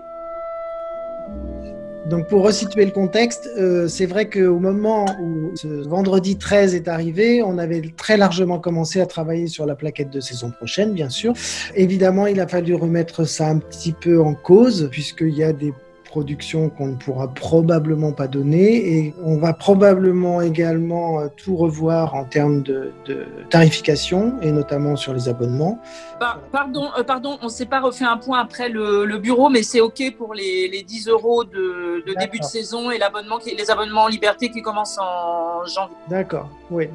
Donc 2.08 2.28
pour 2.28 2.42
resituer 2.42 2.84
le 2.84 2.90
contexte, 2.90 3.48
euh, 3.56 3.88
c'est 3.88 4.04
vrai 4.04 4.28
qu'au 4.28 4.58
moment 4.58 5.06
où 5.22 5.56
ce 5.56 5.88
vendredi 5.88 6.36
13 6.36 6.74
est 6.74 6.86
arrivé, 6.86 7.42
on 7.42 7.56
avait 7.56 7.82
très 7.96 8.18
largement 8.18 8.58
commencé 8.58 9.00
à 9.00 9.06
travailler 9.06 9.46
sur 9.46 9.64
la 9.64 9.74
plaquette 9.74 10.10
de 10.10 10.20
saison 10.20 10.50
prochaine, 10.50 10.92
bien 10.92 11.08
sûr. 11.08 11.32
Évidemment, 11.74 12.26
il 12.26 12.40
a 12.40 12.46
fallu 12.46 12.74
remettre 12.74 13.24
ça 13.24 13.48
un 13.48 13.58
petit 13.58 13.92
peu 13.92 14.20
en 14.20 14.34
cause, 14.34 14.88
puisqu'il 14.90 15.34
y 15.34 15.44
a 15.44 15.54
des 15.54 15.72
productions 16.14 16.68
qu'on 16.70 16.86
ne 16.86 16.94
pourra 16.94 17.26
probablement 17.26 18.12
pas 18.12 18.28
donner 18.28 18.68
et 18.94 19.14
on 19.24 19.36
va 19.36 19.52
probablement 19.52 20.40
également 20.40 21.18
euh, 21.18 21.26
tout 21.36 21.56
revoir 21.56 22.14
en 22.14 22.22
termes 22.24 22.62
de, 22.62 22.92
de 23.04 23.26
tarification 23.50 24.34
et 24.40 24.52
notamment 24.52 24.94
sur 24.94 25.12
les 25.12 25.28
abonnements. 25.28 25.80
Par- 26.20 26.38
pardon, 26.52 26.86
euh, 26.96 27.02
pardon, 27.02 27.36
on 27.42 27.48
s'est 27.48 27.66
pas 27.66 27.80
refait 27.80 28.04
un 28.04 28.16
point 28.16 28.38
après 28.38 28.68
le, 28.68 29.04
le 29.04 29.18
bureau, 29.18 29.48
mais 29.48 29.64
c'est 29.64 29.80
OK 29.80 30.00
pour 30.16 30.34
les, 30.34 30.68
les 30.68 30.84
10 30.84 31.08
euros 31.08 31.42
de, 31.42 32.04
de 32.06 32.14
début 32.20 32.38
de 32.38 32.44
saison 32.44 32.92
et 32.92 32.98
l'abonnement, 32.98 33.38
les 33.44 33.70
abonnements 33.72 34.04
en 34.04 34.08
liberté 34.08 34.50
qui 34.52 34.62
commencent 34.62 34.98
en 35.00 35.64
janvier. 35.66 35.96
D'accord, 36.08 36.48
oui. 36.70 36.86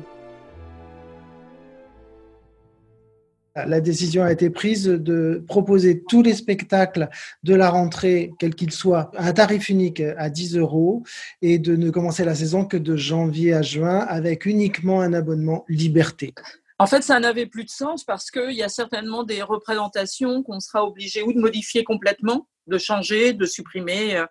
La 3.66 3.82
décision 3.82 4.24
a 4.24 4.32
été 4.32 4.50
prise 4.50 4.86
de 4.86 5.44
proposer 5.48 6.04
tous 6.08 6.22
les 6.22 6.34
spectacles 6.34 7.10
de 7.44 7.56
la 7.56 7.70
rentrée, 7.70 8.32
quels 8.39 8.56
qu'ils 8.56 8.72
soient, 8.72 9.12
à 9.16 9.28
un 9.28 9.34
tarif 9.34 9.70
unique 9.70 10.01
à 10.18 10.30
10 10.30 10.58
euros 10.58 11.04
et 11.42 11.60
de 11.60 11.75
ne 11.75 11.89
commencer 11.89 12.25
la 12.25 12.36
saison 12.36 12.66
que 12.66 12.78
de 12.78 12.96
janvier 12.96 13.54
à 13.54 13.62
juin 13.62 14.00
avec 14.00 14.46
uniquement 14.46 15.01
un 15.01 15.13
abonnement 15.13 15.66
liberté. 15.68 16.34
En 16.82 16.88
fait, 16.88 17.01
ça 17.01 17.20
n'avait 17.20 17.46
plus 17.46 17.66
de 17.66 17.70
sens 17.70 18.06
parce 18.06 18.32
qu'il 18.32 18.54
y 18.54 18.63
a 18.63 18.70
certainement 18.70 19.24
des 19.24 19.42
représentations 19.42 20.44
qu'on 20.44 20.62
sera 20.62 20.86
obligé 20.86 21.22
ou 21.22 21.34
de 21.34 21.39
modifier 21.39 21.84
complètement, 21.84 22.48
de 22.68 22.78
changer, 22.78 23.34
de 23.34 23.46
supprimer, 23.46 24.16
euh, 24.16 24.25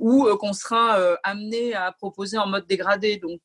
ou 0.00 0.26
euh, 0.26 0.36
qu'on 0.36 0.52
sera 0.52 0.98
euh, 0.98 1.14
amené 1.22 1.74
à 1.74 1.92
proposer 1.92 2.38
en 2.38 2.48
mode 2.48 2.66
dégradé. 2.66 3.18
Donc, 3.18 3.40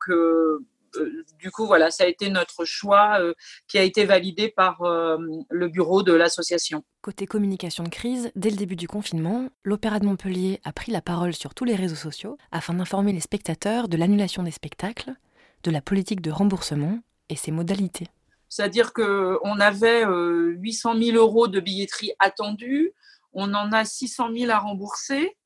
du 1.40 1.52
coup, 1.52 1.66
voilà, 1.66 1.92
ça 1.92 2.04
a 2.04 2.08
été 2.08 2.30
notre 2.30 2.66
choix 2.66 3.20
euh, 3.20 3.34
qui 3.68 3.78
a 3.78 3.84
été 3.84 4.06
validé 4.06 4.50
par 4.50 4.82
euh, 4.82 5.18
le 5.50 5.68
bureau 5.68 6.04
de 6.04 6.14
l'association. 6.14 6.84
Côté 7.02 7.26
communication 7.26 7.84
de 7.84 7.90
crise, 7.90 8.32
dès 8.36 8.50
le 8.50 8.56
début 8.56 8.76
du 8.76 8.88
confinement, 8.88 9.50
l'Opéra 9.64 10.00
de 10.00 10.06
Montpellier 10.06 10.60
a 10.64 10.74
pris 10.74 10.92
la 10.92 11.02
parole 11.02 11.34
sur 11.34 11.54
tous 11.54 11.66
les 11.66 11.76
réseaux 11.76 11.96
sociaux 11.96 12.38
afin 12.52 12.74
d'informer 12.74 13.14
les 13.14 13.20
spectateurs 13.20 13.88
de 13.88 13.98
l'annulation 13.98 14.44
des 14.44 14.52
spectacles, 14.52 15.14
de 15.64 15.72
la 15.72 15.82
politique 15.82 16.22
de 16.22 16.32
remboursement 16.32 17.00
et 17.30 17.36
ses 17.36 17.52
modalités. 17.52 18.08
C'est-à-dire 18.50 18.94
qu'on 18.94 19.60
avait 19.60 20.06
euh, 20.06 20.54
800 20.58 20.98
000 20.98 21.18
euros 21.18 21.48
de 21.48 21.60
billetterie 21.60 22.14
attendue, 22.20 22.94
on 23.34 23.54
en 23.54 23.72
a 23.72 23.86
600 23.86 24.30
000 24.36 24.52
à 24.52 24.58
rembourser, 24.58 25.38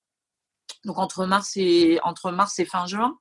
donc 0.86 0.98
entre 0.98 1.25
mars 1.25 1.58
et, 1.58 2.00
entre 2.03 2.31
mars 2.31 2.60
et 2.60 2.65
fin 2.65 2.86
juin. 2.86 3.17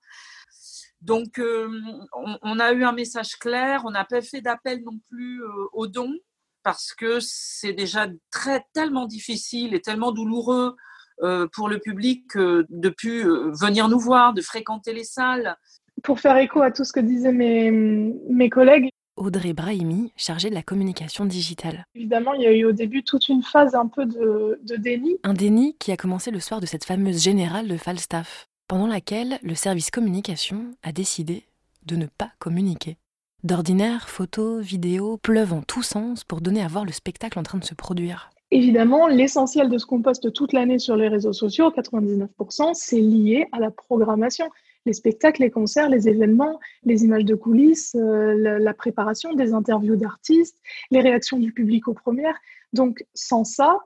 Donc, 1.01 1.39
euh, 1.39 1.69
on, 2.13 2.37
on 2.43 2.59
a 2.59 2.73
eu 2.73 2.85
un 2.85 2.93
message 2.93 3.37
clair, 3.37 3.83
on 3.87 3.91
n'a 3.91 4.05
pas 4.05 4.21
fait 4.23 4.41
d'appel 4.41 4.83
non 4.85 4.99
plus 5.09 5.43
euh, 5.43 5.49
aux 5.73 5.87
dons, 5.87 6.15
parce 6.63 6.93
que 6.93 7.19
c'est 7.21 7.73
déjà 7.73 8.07
très, 8.31 8.65
tellement 8.75 9.07
difficile 9.07 9.75
et 9.75 9.81
tellement 9.81 10.13
douloureux 10.13 10.77
euh, 11.23 11.47
pour 11.53 11.69
le 11.69 11.79
public 11.79 12.25
euh, 12.37 12.65
de 12.71 12.89
plus 12.89 13.29
euh, 13.29 13.53
venir 13.61 13.89
nous 13.89 13.99
voir, 13.99 14.33
de 14.33 14.41
fréquenter 14.41 14.93
les 14.93 15.05
salles. 15.05 15.57
Pour 16.03 16.19
faire 16.19 16.37
écho 16.39 16.63
à 16.63 16.71
tout 16.71 16.85
ce 16.85 16.93
que 16.93 17.01
disaient 17.01 17.33
mes, 17.33 17.71
mes 17.71 18.49
collègues, 18.49 18.89
Audrey 19.17 19.53
Brahimi, 19.53 20.15
chargée 20.17 20.49
de 20.49 20.55
la 20.55 20.63
communication 20.63 21.27
digitale. 21.27 21.85
évidemment, 21.95 22.33
il 22.33 22.41
y 22.41 22.47
a 22.47 22.53
eu 22.53 22.65
au 22.65 22.73
début 22.73 23.03
toute 23.05 23.29
une 23.29 23.43
phase 23.43 23.75
un 23.75 23.87
peu 23.87 24.07
de, 24.07 24.59
de 24.63 24.77
déni. 24.77 25.19
Un 25.25 25.35
déni 25.35 25.77
qui 25.79 25.93
a 25.93 25.99
commencé 25.99 26.31
le 26.31 26.41
soir 26.41 26.61
de 26.61 26.65
cette 26.65 26.85
fameuse 26.85 27.23
générale 27.23 27.69
de 27.69 27.77
Falstaff, 27.77 28.49
pendant 28.71 28.87
laquelle 28.87 29.41
le 29.43 29.57
service 29.57 29.91
communication 29.91 30.77
a 30.85 30.93
décidé 30.93 31.43
de 31.87 31.97
ne 31.97 32.07
pas 32.07 32.31
communiquer. 32.39 32.99
D'ordinaire, 33.43 34.09
photos, 34.09 34.63
vidéos 34.63 35.17
pleuvent 35.17 35.53
en 35.53 35.63
tous 35.63 35.83
sens 35.83 36.23
pour 36.23 36.41
donner 36.41 36.63
à 36.63 36.69
voir 36.69 36.85
le 36.85 36.93
spectacle 36.93 37.41
en 37.41 37.43
train 37.43 37.59
de 37.59 37.65
se 37.65 37.75
produire. 37.75 38.31
Évidemment, 38.53 39.09
l'essentiel 39.09 39.71
de 39.71 39.77
ce 39.77 39.87
qu'on 39.87 40.03
poste 40.03 40.33
toute 40.33 40.53
l'année 40.53 40.79
sur 40.79 40.95
les 40.95 41.09
réseaux 41.09 41.33
sociaux, 41.33 41.71
99%, 41.71 42.75
c'est 42.75 43.01
lié 43.01 43.49
à 43.51 43.59
la 43.59 43.73
programmation. 43.73 44.49
Les 44.87 44.93
spectacles, 44.93 45.43
les 45.43 45.51
concerts, 45.51 45.89
les 45.89 46.09
événements, 46.09 46.61
les 46.85 47.03
images 47.03 47.25
de 47.25 47.35
coulisses, 47.35 47.97
euh, 47.97 48.61
la, 48.61 48.73
préparation 48.73 49.35
des 49.35 49.53
interviews 49.53 49.97
d'artistes, 49.97 50.59
les 50.93 51.01
réactions 51.01 51.39
du 51.39 51.53
public 51.53 51.89
aux 51.89 51.95
premières. 51.95 52.39
Donc, 52.73 53.05
sans 53.15 53.43
ça, 53.43 53.79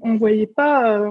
on 0.00 0.16
voyait 0.16 0.46
pas, 0.46 0.98
euh, 0.98 1.10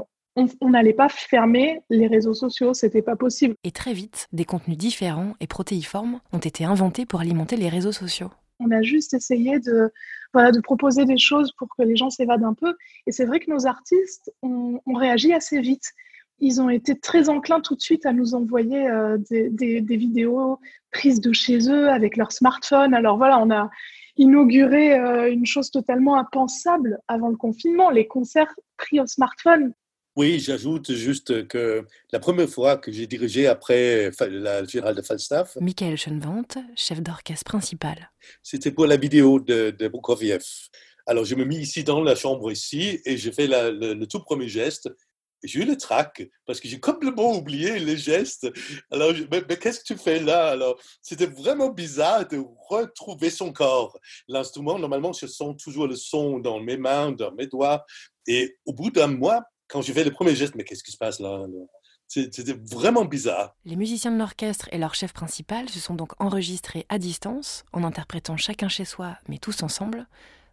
on 0.62 0.70
n'allait 0.70 0.94
pas 0.94 1.10
fermer 1.10 1.82
les 1.90 2.08
réseaux 2.08 2.34
sociaux, 2.34 2.74
c'était 2.74 3.02
pas 3.02 3.16
possible. 3.16 3.56
Et 3.64 3.72
très 3.72 3.94
vite, 3.94 4.28
des 4.34 4.46
contenus 4.46 4.78
différents 4.78 5.36
et 5.40 5.48
protéiformes 5.48 6.20
ont 6.34 6.40
été 6.40 6.66
inventés 6.66 7.06
pour 7.06 7.22
alimenter 7.22 7.56
les 7.56 7.70
réseaux 7.70 7.92
sociaux. 7.94 8.30
On 8.60 8.72
a 8.72 8.82
juste 8.82 9.14
essayé 9.14 9.60
de, 9.60 9.92
voilà, 10.34 10.52
de 10.52 10.60
proposer 10.62 11.06
des 11.06 11.18
choses 11.18 11.52
pour 11.58 11.68
que 11.78 11.84
les 11.84 11.96
gens 11.96 12.10
s'évadent 12.10 12.44
un 12.44 12.54
peu. 12.54 12.76
Et 13.08 13.12
c'est 13.12 13.26
vrai 13.26 13.40
que 13.40 13.50
nos 13.52 13.66
artistes 13.68 14.32
ont, 14.42 14.80
ont 14.86 14.94
réagi 14.94 15.34
assez 15.34 15.60
vite. 15.60 15.92
Ils 16.40 16.62
ont 16.62 16.70
été 16.70 17.00
très 17.00 17.30
enclins 17.30 17.62
tout 17.62 17.76
de 17.76 17.82
suite 17.82 18.06
à 18.06 18.12
nous 18.12 18.36
envoyer 18.36 18.90
euh, 18.90 19.18
des, 19.30 19.50
des- 19.50 19.80
des 19.82 19.98
vidéos 19.98 20.60
prises 20.92 21.22
de 21.22 21.32
chez 21.32 21.70
eux 21.70 21.90
avec 21.90 22.18
leur 22.18 22.32
smartphone. 22.34 22.94
Alors 22.94 23.18
voilà, 23.18 23.40
on 23.40 23.52
a 23.52 23.70
inauguré 24.18 24.98
euh, 24.98 25.32
une 25.32 25.46
chose 25.46 25.72
totalement 25.72 26.18
impensable 26.18 27.00
avant 27.08 27.30
le 27.30 27.36
confinement, 27.38 27.90
les 27.90 28.08
concerts 28.08 28.54
pris 28.78 29.00
au 29.00 29.06
smartphone. 29.08 29.74
Oui, 30.16 30.40
j'ajoute 30.40 30.94
juste 30.94 31.46
que 31.48 31.86
la 32.14 32.20
première 32.20 32.48
fois 32.50 32.78
que 32.78 32.90
j'ai 32.92 33.06
dirigé 33.06 33.48
après 33.48 34.12
la 34.30 34.64
générale 34.64 34.96
de 34.96 35.02
Falstaff, 35.02 35.58
Michael 35.60 35.98
Schoenwandt, 35.98 36.58
chef 36.76 37.02
d'orchestre 37.02 37.44
principal. 37.44 38.12
c'était 38.42 38.72
pour 38.72 38.86
la 38.88 38.96
vidéo 38.96 39.40
de, 39.42 39.72
de 39.72 39.88
Prokofiev. 39.90 40.46
Alors, 41.06 41.26
je 41.26 41.36
me 41.36 41.44
mis 41.44 41.58
ici 41.58 41.84
dans 41.84 42.02
la 42.02 42.16
chambre 42.16 42.50
ici 42.52 43.00
et 43.06 43.18
j'ai 43.18 43.32
fait 43.34 43.48
la- 43.48 43.72
le, 43.72 43.94
le 43.94 44.08
tout 44.08 44.22
premier 44.22 44.48
geste. 44.48 44.90
J'ai 45.44 45.60
eu 45.60 45.66
le 45.66 45.76
trac 45.78 46.28
parce 46.48 46.60
que 46.62 46.68
j'ai 46.70 46.80
complètement 46.80 47.34
oublié 47.38 47.78
les 47.78 47.98
gestes. 47.98 48.48
Alors, 48.90 49.14
je- 49.14 49.26
mais, 49.30 49.44
mais 49.48 49.58
qu'est-ce 49.58 49.82
que 49.82 49.94
tu 49.94 49.98
fais 50.00 50.20
là 50.22 50.48
Alors, 50.48 50.80
c'était 51.02 51.28
vraiment 51.28 51.70
bizarre 51.70 52.26
de 52.28 52.42
retrouver 52.70 53.30
son 53.30 53.52
corps. 53.52 54.00
L'instrument, 54.30 54.80
normalement, 54.80 55.12
je 55.14 55.28
sens 55.28 55.62
toujours 55.62 55.88
le 55.88 55.96
son 55.98 56.40
dans 56.40 56.60
mes 56.62 56.78
mains, 56.78 57.12
dans 57.12 57.34
mes 57.34 57.48
doigts. 57.48 57.86
Et 58.26 58.56
au 58.66 58.74
bout 58.74 58.90
d'un 58.90 59.08
mois, 59.08 59.44
quand 59.68 59.82
j'ai 59.82 59.94
fait 59.94 60.04
le 60.04 60.12
premier 60.12 60.36
geste, 60.36 60.56
mais 60.56 60.64
qu'est-ce 60.64 60.84
qui 60.84 60.92
se 60.92 60.98
passe 60.98 61.20
là 61.20 61.46
C'était 62.08 62.54
vraiment 62.54 63.06
bizarre. 63.06 63.56
Les 63.66 63.76
musiciens 63.76 64.12
de 64.12 64.18
l'orchestre 64.18 64.70
et 64.72 64.78
leur 64.78 64.96
chef 64.96 65.14
principal 65.14 65.70
se 65.70 65.80
sont 65.80 65.96
donc 65.96 66.14
enregistrés 66.20 66.86
à 66.90 67.00
distance, 67.00 67.64
en 67.74 67.84
interprétant 67.84 68.38
chacun 68.38 68.68
chez 68.68 68.86
soi, 68.86 69.18
mais 69.28 69.38
tous 69.38 69.64
ensemble, 69.64 70.08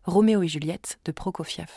Roméo 0.05 0.43
et 0.43 0.49
Juliette 0.49 0.99
de 1.05 1.13
Prokofiev. 1.13 1.69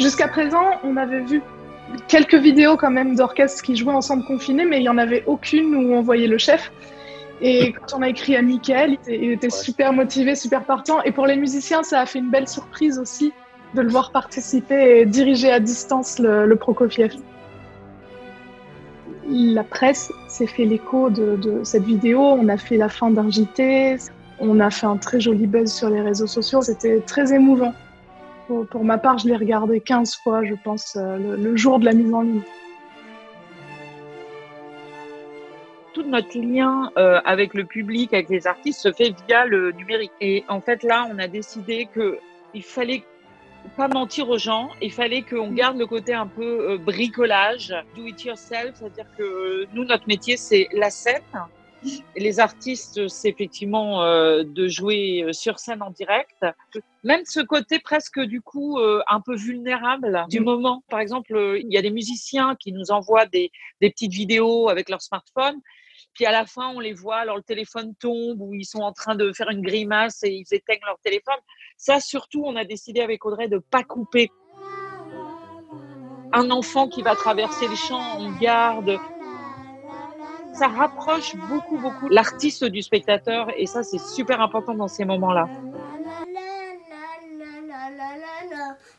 Jusqu'à 0.00 0.28
présent, 0.28 0.80
on 0.84 0.96
avait 0.96 1.24
vu 1.24 1.42
quelques 2.08 2.34
vidéos 2.34 2.76
quand 2.76 2.90
même 2.90 3.14
d'orchestres 3.14 3.62
qui 3.62 3.76
jouaient 3.76 3.94
ensemble 3.94 4.24
confinés, 4.24 4.64
mais 4.64 4.78
il 4.78 4.82
n'y 4.82 4.88
en 4.88 4.98
avait 4.98 5.24
aucune 5.26 5.74
où 5.74 5.94
on 5.94 6.02
voyait 6.02 6.26
le 6.26 6.38
chef. 6.38 6.72
Et 7.40 7.72
quand 7.86 7.98
on 7.98 8.02
a 8.02 8.08
écrit 8.08 8.36
à 8.36 8.42
Mickaël, 8.42 8.90
il 8.90 8.94
était, 8.94 9.24
il 9.24 9.30
était 9.32 9.50
super 9.50 9.92
motivé, 9.92 10.34
super 10.34 10.64
partant. 10.64 11.02
Et 11.02 11.12
pour 11.12 11.26
les 11.26 11.36
musiciens, 11.36 11.82
ça 11.82 12.00
a 12.00 12.06
fait 12.06 12.18
une 12.18 12.30
belle 12.30 12.48
surprise 12.48 12.98
aussi 12.98 13.32
de 13.74 13.82
le 13.82 13.88
voir 13.88 14.12
participer 14.12 15.00
et 15.00 15.06
diriger 15.06 15.52
à 15.52 15.60
distance 15.60 16.18
le, 16.18 16.46
le 16.46 16.56
Prokofiev. 16.56 17.14
La 19.30 19.62
presse 19.62 20.10
s'est 20.26 20.46
fait 20.46 20.64
l'écho 20.64 21.10
de, 21.10 21.36
de 21.36 21.62
cette 21.62 21.84
vidéo. 21.84 22.20
On 22.20 22.48
a 22.48 22.56
fait 22.56 22.78
la 22.78 22.88
fin 22.88 23.10
d'un 23.10 23.30
JT. 23.30 23.98
On 24.40 24.58
a 24.60 24.70
fait 24.70 24.86
un 24.86 24.96
très 24.96 25.20
joli 25.20 25.46
buzz 25.46 25.70
sur 25.70 25.90
les 25.90 26.00
réseaux 26.00 26.26
sociaux. 26.26 26.62
C'était 26.62 27.00
très 27.00 27.34
émouvant. 27.34 27.74
Pour, 28.48 28.82
ma 28.82 28.96
part, 28.96 29.18
je 29.18 29.28
l'ai 29.28 29.36
regardé 29.36 29.80
15 29.80 30.16
fois, 30.16 30.42
je 30.42 30.54
pense, 30.64 30.96
euh, 30.96 31.36
le, 31.36 31.56
jour 31.56 31.78
de 31.78 31.84
la 31.84 31.92
mise 31.92 32.12
en 32.12 32.22
ligne. 32.22 32.42
tout 35.94 36.02
notre 36.02 36.38
lien 36.38 36.92
euh, 36.96 37.20
avec 37.24 37.54
le 37.54 37.64
public, 37.64 38.14
avec 38.14 38.28
les 38.28 38.46
artistes, 38.46 38.80
se 38.80 38.92
fait 38.92 39.14
via 39.26 39.46
le 39.46 39.72
numérique. 39.72 40.12
Et 40.20 40.44
en 40.48 40.60
fait, 40.60 40.82
là, 40.82 41.08
on 41.10 41.18
a 41.18 41.26
décidé 41.26 41.88
que 41.92 42.18
il 42.54 42.62
fallait 42.62 43.02
pas 43.76 43.88
mentir 43.88 44.28
aux 44.28 44.38
gens, 44.38 44.70
il 44.80 44.92
fallait 44.92 45.22
qu'on 45.22 45.50
garde 45.50 45.76
le 45.76 45.86
côté 45.86 46.14
un 46.14 46.26
peu 46.26 46.70
euh, 46.70 46.78
bricolage, 46.78 47.74
do 47.96 48.06
it 48.06 48.24
yourself, 48.24 48.74
c'est-à-dire 48.74 49.06
que 49.16 49.66
nous, 49.74 49.84
notre 49.84 50.06
métier, 50.06 50.36
c'est 50.36 50.68
la 50.72 50.90
scène. 50.90 51.22
Les 52.16 52.40
artistes, 52.40 53.08
c'est 53.08 53.28
effectivement 53.28 54.02
euh, 54.02 54.42
de 54.44 54.68
jouer 54.68 55.22
euh, 55.22 55.32
sur 55.32 55.58
scène 55.58 55.82
en 55.82 55.90
direct. 55.90 56.44
Même 57.04 57.22
ce 57.24 57.40
côté 57.40 57.78
presque 57.78 58.20
du 58.20 58.40
coup 58.40 58.78
euh, 58.78 59.00
un 59.08 59.20
peu 59.20 59.36
vulnérable 59.36 60.24
du 60.28 60.40
moment. 60.40 60.82
Par 60.88 61.00
exemple, 61.00 61.58
il 61.62 61.72
y 61.72 61.78
a 61.78 61.82
des 61.82 61.90
musiciens 61.90 62.56
qui 62.56 62.72
nous 62.72 62.90
envoient 62.90 63.26
des, 63.26 63.50
des 63.80 63.90
petites 63.90 64.12
vidéos 64.12 64.68
avec 64.68 64.88
leur 64.88 65.02
smartphone. 65.02 65.60
Puis 66.14 66.26
à 66.26 66.32
la 66.32 66.46
fin, 66.46 66.68
on 66.74 66.80
les 66.80 66.92
voit, 66.92 67.18
alors 67.18 67.36
le 67.36 67.42
téléphone 67.42 67.94
tombe 67.94 68.40
ou 68.40 68.54
ils 68.54 68.64
sont 68.64 68.80
en 68.80 68.92
train 68.92 69.14
de 69.14 69.32
faire 69.32 69.50
une 69.50 69.62
grimace 69.62 70.22
et 70.24 70.30
ils 70.30 70.54
éteignent 70.54 70.84
leur 70.86 70.98
téléphone. 70.98 71.38
Ça, 71.76 72.00
surtout, 72.00 72.42
on 72.44 72.56
a 72.56 72.64
décidé 72.64 73.00
avec 73.00 73.24
Audrey 73.24 73.48
de 73.48 73.58
pas 73.58 73.84
couper. 73.84 74.30
Un 76.32 76.50
enfant 76.50 76.88
qui 76.88 77.02
va 77.02 77.14
traverser 77.14 77.68
les 77.68 77.76
champs, 77.76 78.18
on 78.18 78.32
garde. 78.38 78.98
Ça 80.58 80.66
rapproche 80.66 81.36
beaucoup, 81.48 81.78
beaucoup 81.78 82.08
l'artiste 82.08 82.64
du 82.64 82.82
spectateur 82.82 83.46
et 83.56 83.66
ça, 83.66 83.84
c'est 83.84 84.00
super 84.00 84.40
important 84.40 84.74
dans 84.74 84.88
ces 84.88 85.04
moments-là. 85.04 85.48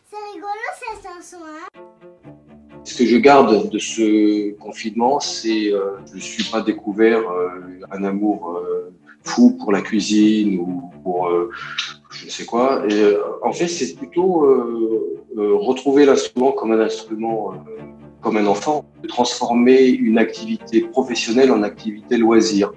C'est 0.09 0.15
rigolo 0.33 0.63
cette 0.79 1.03
chanson, 1.03 1.43
hein 1.43 1.81
Ce 2.85 2.97
que 2.97 3.05
je 3.05 3.17
garde 3.17 3.69
de 3.69 3.77
ce 3.77 4.53
confinement, 4.53 5.19
c'est 5.19 5.73
euh, 5.73 5.97
je 6.09 6.15
ne 6.15 6.21
suis 6.21 6.45
pas 6.45 6.61
découvert 6.61 7.29
euh, 7.29 7.49
un 7.91 8.05
amour 8.05 8.51
euh, 8.51 8.93
fou 9.23 9.57
pour 9.59 9.73
la 9.73 9.81
cuisine 9.81 10.59
ou 10.59 10.89
pour 11.03 11.27
euh, 11.27 11.49
je 12.11 12.25
ne 12.25 12.29
sais 12.29 12.45
quoi. 12.45 12.85
Et 12.89 13.01
euh, 13.01 13.21
en 13.43 13.51
fait, 13.51 13.67
c'est 13.67 13.95
plutôt 13.95 14.45
euh, 14.45 15.19
euh, 15.37 15.55
retrouver 15.55 16.05
l'instrument 16.05 16.53
comme 16.53 16.71
un 16.71 16.79
instrument, 16.79 17.53
euh, 17.53 17.81
comme 18.21 18.37
un 18.37 18.47
enfant, 18.47 18.85
de 19.01 19.07
transformer 19.07 19.87
une 19.87 20.17
activité 20.17 20.81
professionnelle 20.81 21.51
en 21.51 21.63
activité 21.63 22.17
loisir. 22.17 22.71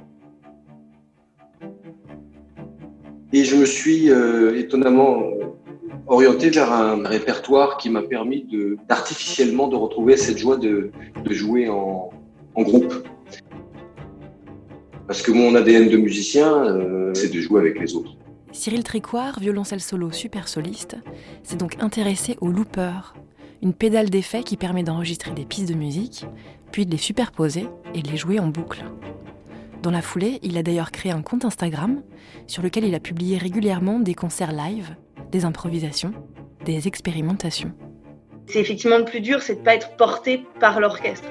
Et 3.32 3.44
je 3.44 3.56
me 3.56 3.64
suis 3.64 4.10
euh, 4.10 4.58
étonnamment 4.58 5.22
euh, 5.22 5.46
orienté 6.06 6.50
vers 6.50 6.70
un 6.70 7.02
répertoire 7.02 7.78
qui 7.78 7.88
m'a 7.88 8.02
permis 8.02 8.44
de, 8.44 8.76
d'artificiellement 8.88 9.68
de 9.68 9.76
retrouver 9.76 10.16
cette 10.16 10.38
joie 10.38 10.58
de, 10.58 10.92
jouer 11.30 11.68
en, 11.68 12.10
groupe. 12.56 12.94
Parce 15.06 15.22
que 15.22 15.32
mon 15.32 15.54
ADN 15.54 15.88
de 15.88 15.96
musicien, 15.96 16.64
euh, 16.64 17.12
c'est 17.14 17.32
de 17.32 17.40
jouer 17.40 17.60
avec 17.60 17.80
les 17.80 17.94
autres. 17.96 18.12
Cyril 18.52 18.84
Tricoire, 18.84 19.40
violoncelle 19.40 19.80
solo 19.80 20.10
super 20.10 20.46
soliste, 20.46 20.96
s'est 21.42 21.56
donc 21.56 21.76
intéressé 21.80 22.36
au 22.42 22.48
looper, 22.48 23.14
une 23.62 23.72
pédale 23.72 24.10
d'effet 24.10 24.42
qui 24.42 24.56
permet 24.56 24.82
d'enregistrer 24.82 25.30
des 25.30 25.44
pistes 25.44 25.68
de 25.68 25.74
musique, 25.74 26.26
puis 26.72 26.84
de 26.84 26.90
les 26.90 26.98
superposer 26.98 27.68
et 27.94 28.02
de 28.02 28.10
les 28.10 28.16
jouer 28.16 28.40
en 28.40 28.48
boucle. 28.48 28.84
Dans 29.82 29.92
la 29.92 30.02
foulée, 30.02 30.40
il 30.42 30.58
a 30.58 30.62
d'ailleurs 30.62 30.90
créé 30.90 31.12
un 31.12 31.22
compte 31.22 31.44
Instagram 31.44 32.02
sur 32.46 32.62
lequel 32.62 32.84
il 32.84 32.94
a 32.94 33.00
publié 33.00 33.38
régulièrement 33.38 34.00
des 34.00 34.14
concerts 34.14 34.52
live, 34.52 34.96
des 35.30 35.44
improvisations, 35.44 36.12
des 36.64 36.88
expérimentations. 36.88 37.72
C'est 38.46 38.60
effectivement 38.60 38.98
le 38.98 39.04
plus 39.04 39.20
dur, 39.20 39.40
c'est 39.40 39.56
de 39.56 39.60
pas 39.60 39.74
être 39.74 39.96
porté 39.96 40.44
par 40.58 40.80
l'orchestre, 40.80 41.28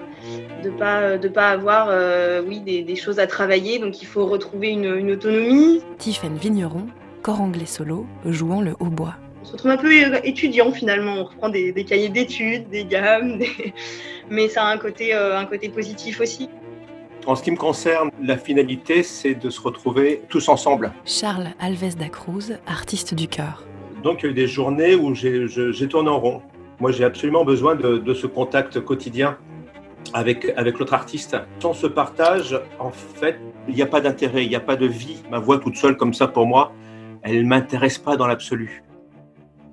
de 0.63 0.69
pas 0.69 1.17
de 1.17 1.27
pas 1.27 1.49
avoir 1.49 1.87
euh, 1.89 2.41
oui 2.47 2.61
des, 2.61 2.83
des, 2.83 2.95
choses 2.95 3.19
à 3.19 3.27
travailler. 3.27 3.79
Donc 3.79 4.01
il 4.01 4.05
faut 4.05 4.25
retrouver 4.25 4.69
une, 4.69 4.95
une 4.95 5.11
autonomie. 5.11 5.81
Tiffaine 5.97 6.37
Vigneron, 6.37 6.87
corps 7.21 7.41
anglais 7.41 7.65
solo, 7.65 8.05
jouant 8.25 8.61
le 8.61 8.75
hautbois. 8.79 9.15
On 9.41 9.45
se 9.45 9.51
retrouve 9.53 9.71
un 9.71 9.77
peu 9.77 9.91
étudiant 10.23 10.71
finalement. 10.71 11.15
On 11.17 11.23
reprend 11.23 11.49
des, 11.49 11.71
des 11.71 11.83
cahiers 11.83 12.09
d'études, 12.09 12.69
des 12.69 12.85
gammes, 12.85 13.37
des... 13.39 13.73
mais 14.29 14.47
ça 14.47 14.63
a 14.63 14.73
un 14.73 14.77
côté 14.77 15.13
euh, 15.13 15.37
un 15.37 15.45
côté 15.45 15.69
positif 15.69 16.21
aussi. 16.21 16.49
En 17.27 17.35
ce 17.35 17.43
qui 17.43 17.51
me 17.51 17.57
concerne, 17.57 18.09
la 18.21 18.37
finalité, 18.37 19.03
c'est 19.03 19.35
de 19.35 19.49
se 19.49 19.61
retrouver 19.61 20.23
tous 20.27 20.49
ensemble. 20.49 20.91
Charles 21.05 21.49
Alves 21.59 21.95
da 21.95 22.09
Cruz, 22.09 22.57
artiste 22.65 23.13
du 23.13 23.27
cœur. 23.27 23.63
Donc, 24.03 24.21
il 24.21 24.25
y 24.25 24.27
a 24.29 24.31
eu 24.31 24.33
des 24.33 24.47
journées 24.47 24.95
où 24.95 25.13
j'ai 25.13 25.87
tourné 25.87 26.09
en 26.09 26.19
rond. 26.19 26.41
Moi, 26.79 26.91
j'ai 26.91 27.03
absolument 27.03 27.45
besoin 27.45 27.75
de, 27.75 27.99
de, 27.99 28.13
ce 28.15 28.25
contact 28.25 28.79
quotidien 28.79 29.37
avec, 30.13 30.51
avec 30.57 30.79
l'autre 30.79 30.95
artiste. 30.95 31.37
Sans 31.59 31.73
ce 31.73 31.85
partage, 31.85 32.59
en 32.79 32.89
fait, 32.89 33.37
il 33.67 33.75
n'y 33.75 33.83
a 33.83 33.87
pas 33.87 34.01
d'intérêt, 34.01 34.43
il 34.43 34.49
n'y 34.49 34.55
a 34.55 34.59
pas 34.59 34.75
de 34.75 34.87
vie. 34.87 35.21
Ma 35.29 35.37
voix 35.37 35.59
toute 35.59 35.75
seule, 35.75 35.97
comme 35.97 36.15
ça, 36.15 36.27
pour 36.27 36.47
moi, 36.47 36.73
elle 37.21 37.43
ne 37.43 37.47
m'intéresse 37.47 37.99
pas 37.99 38.17
dans 38.17 38.25
l'absolu. 38.25 38.81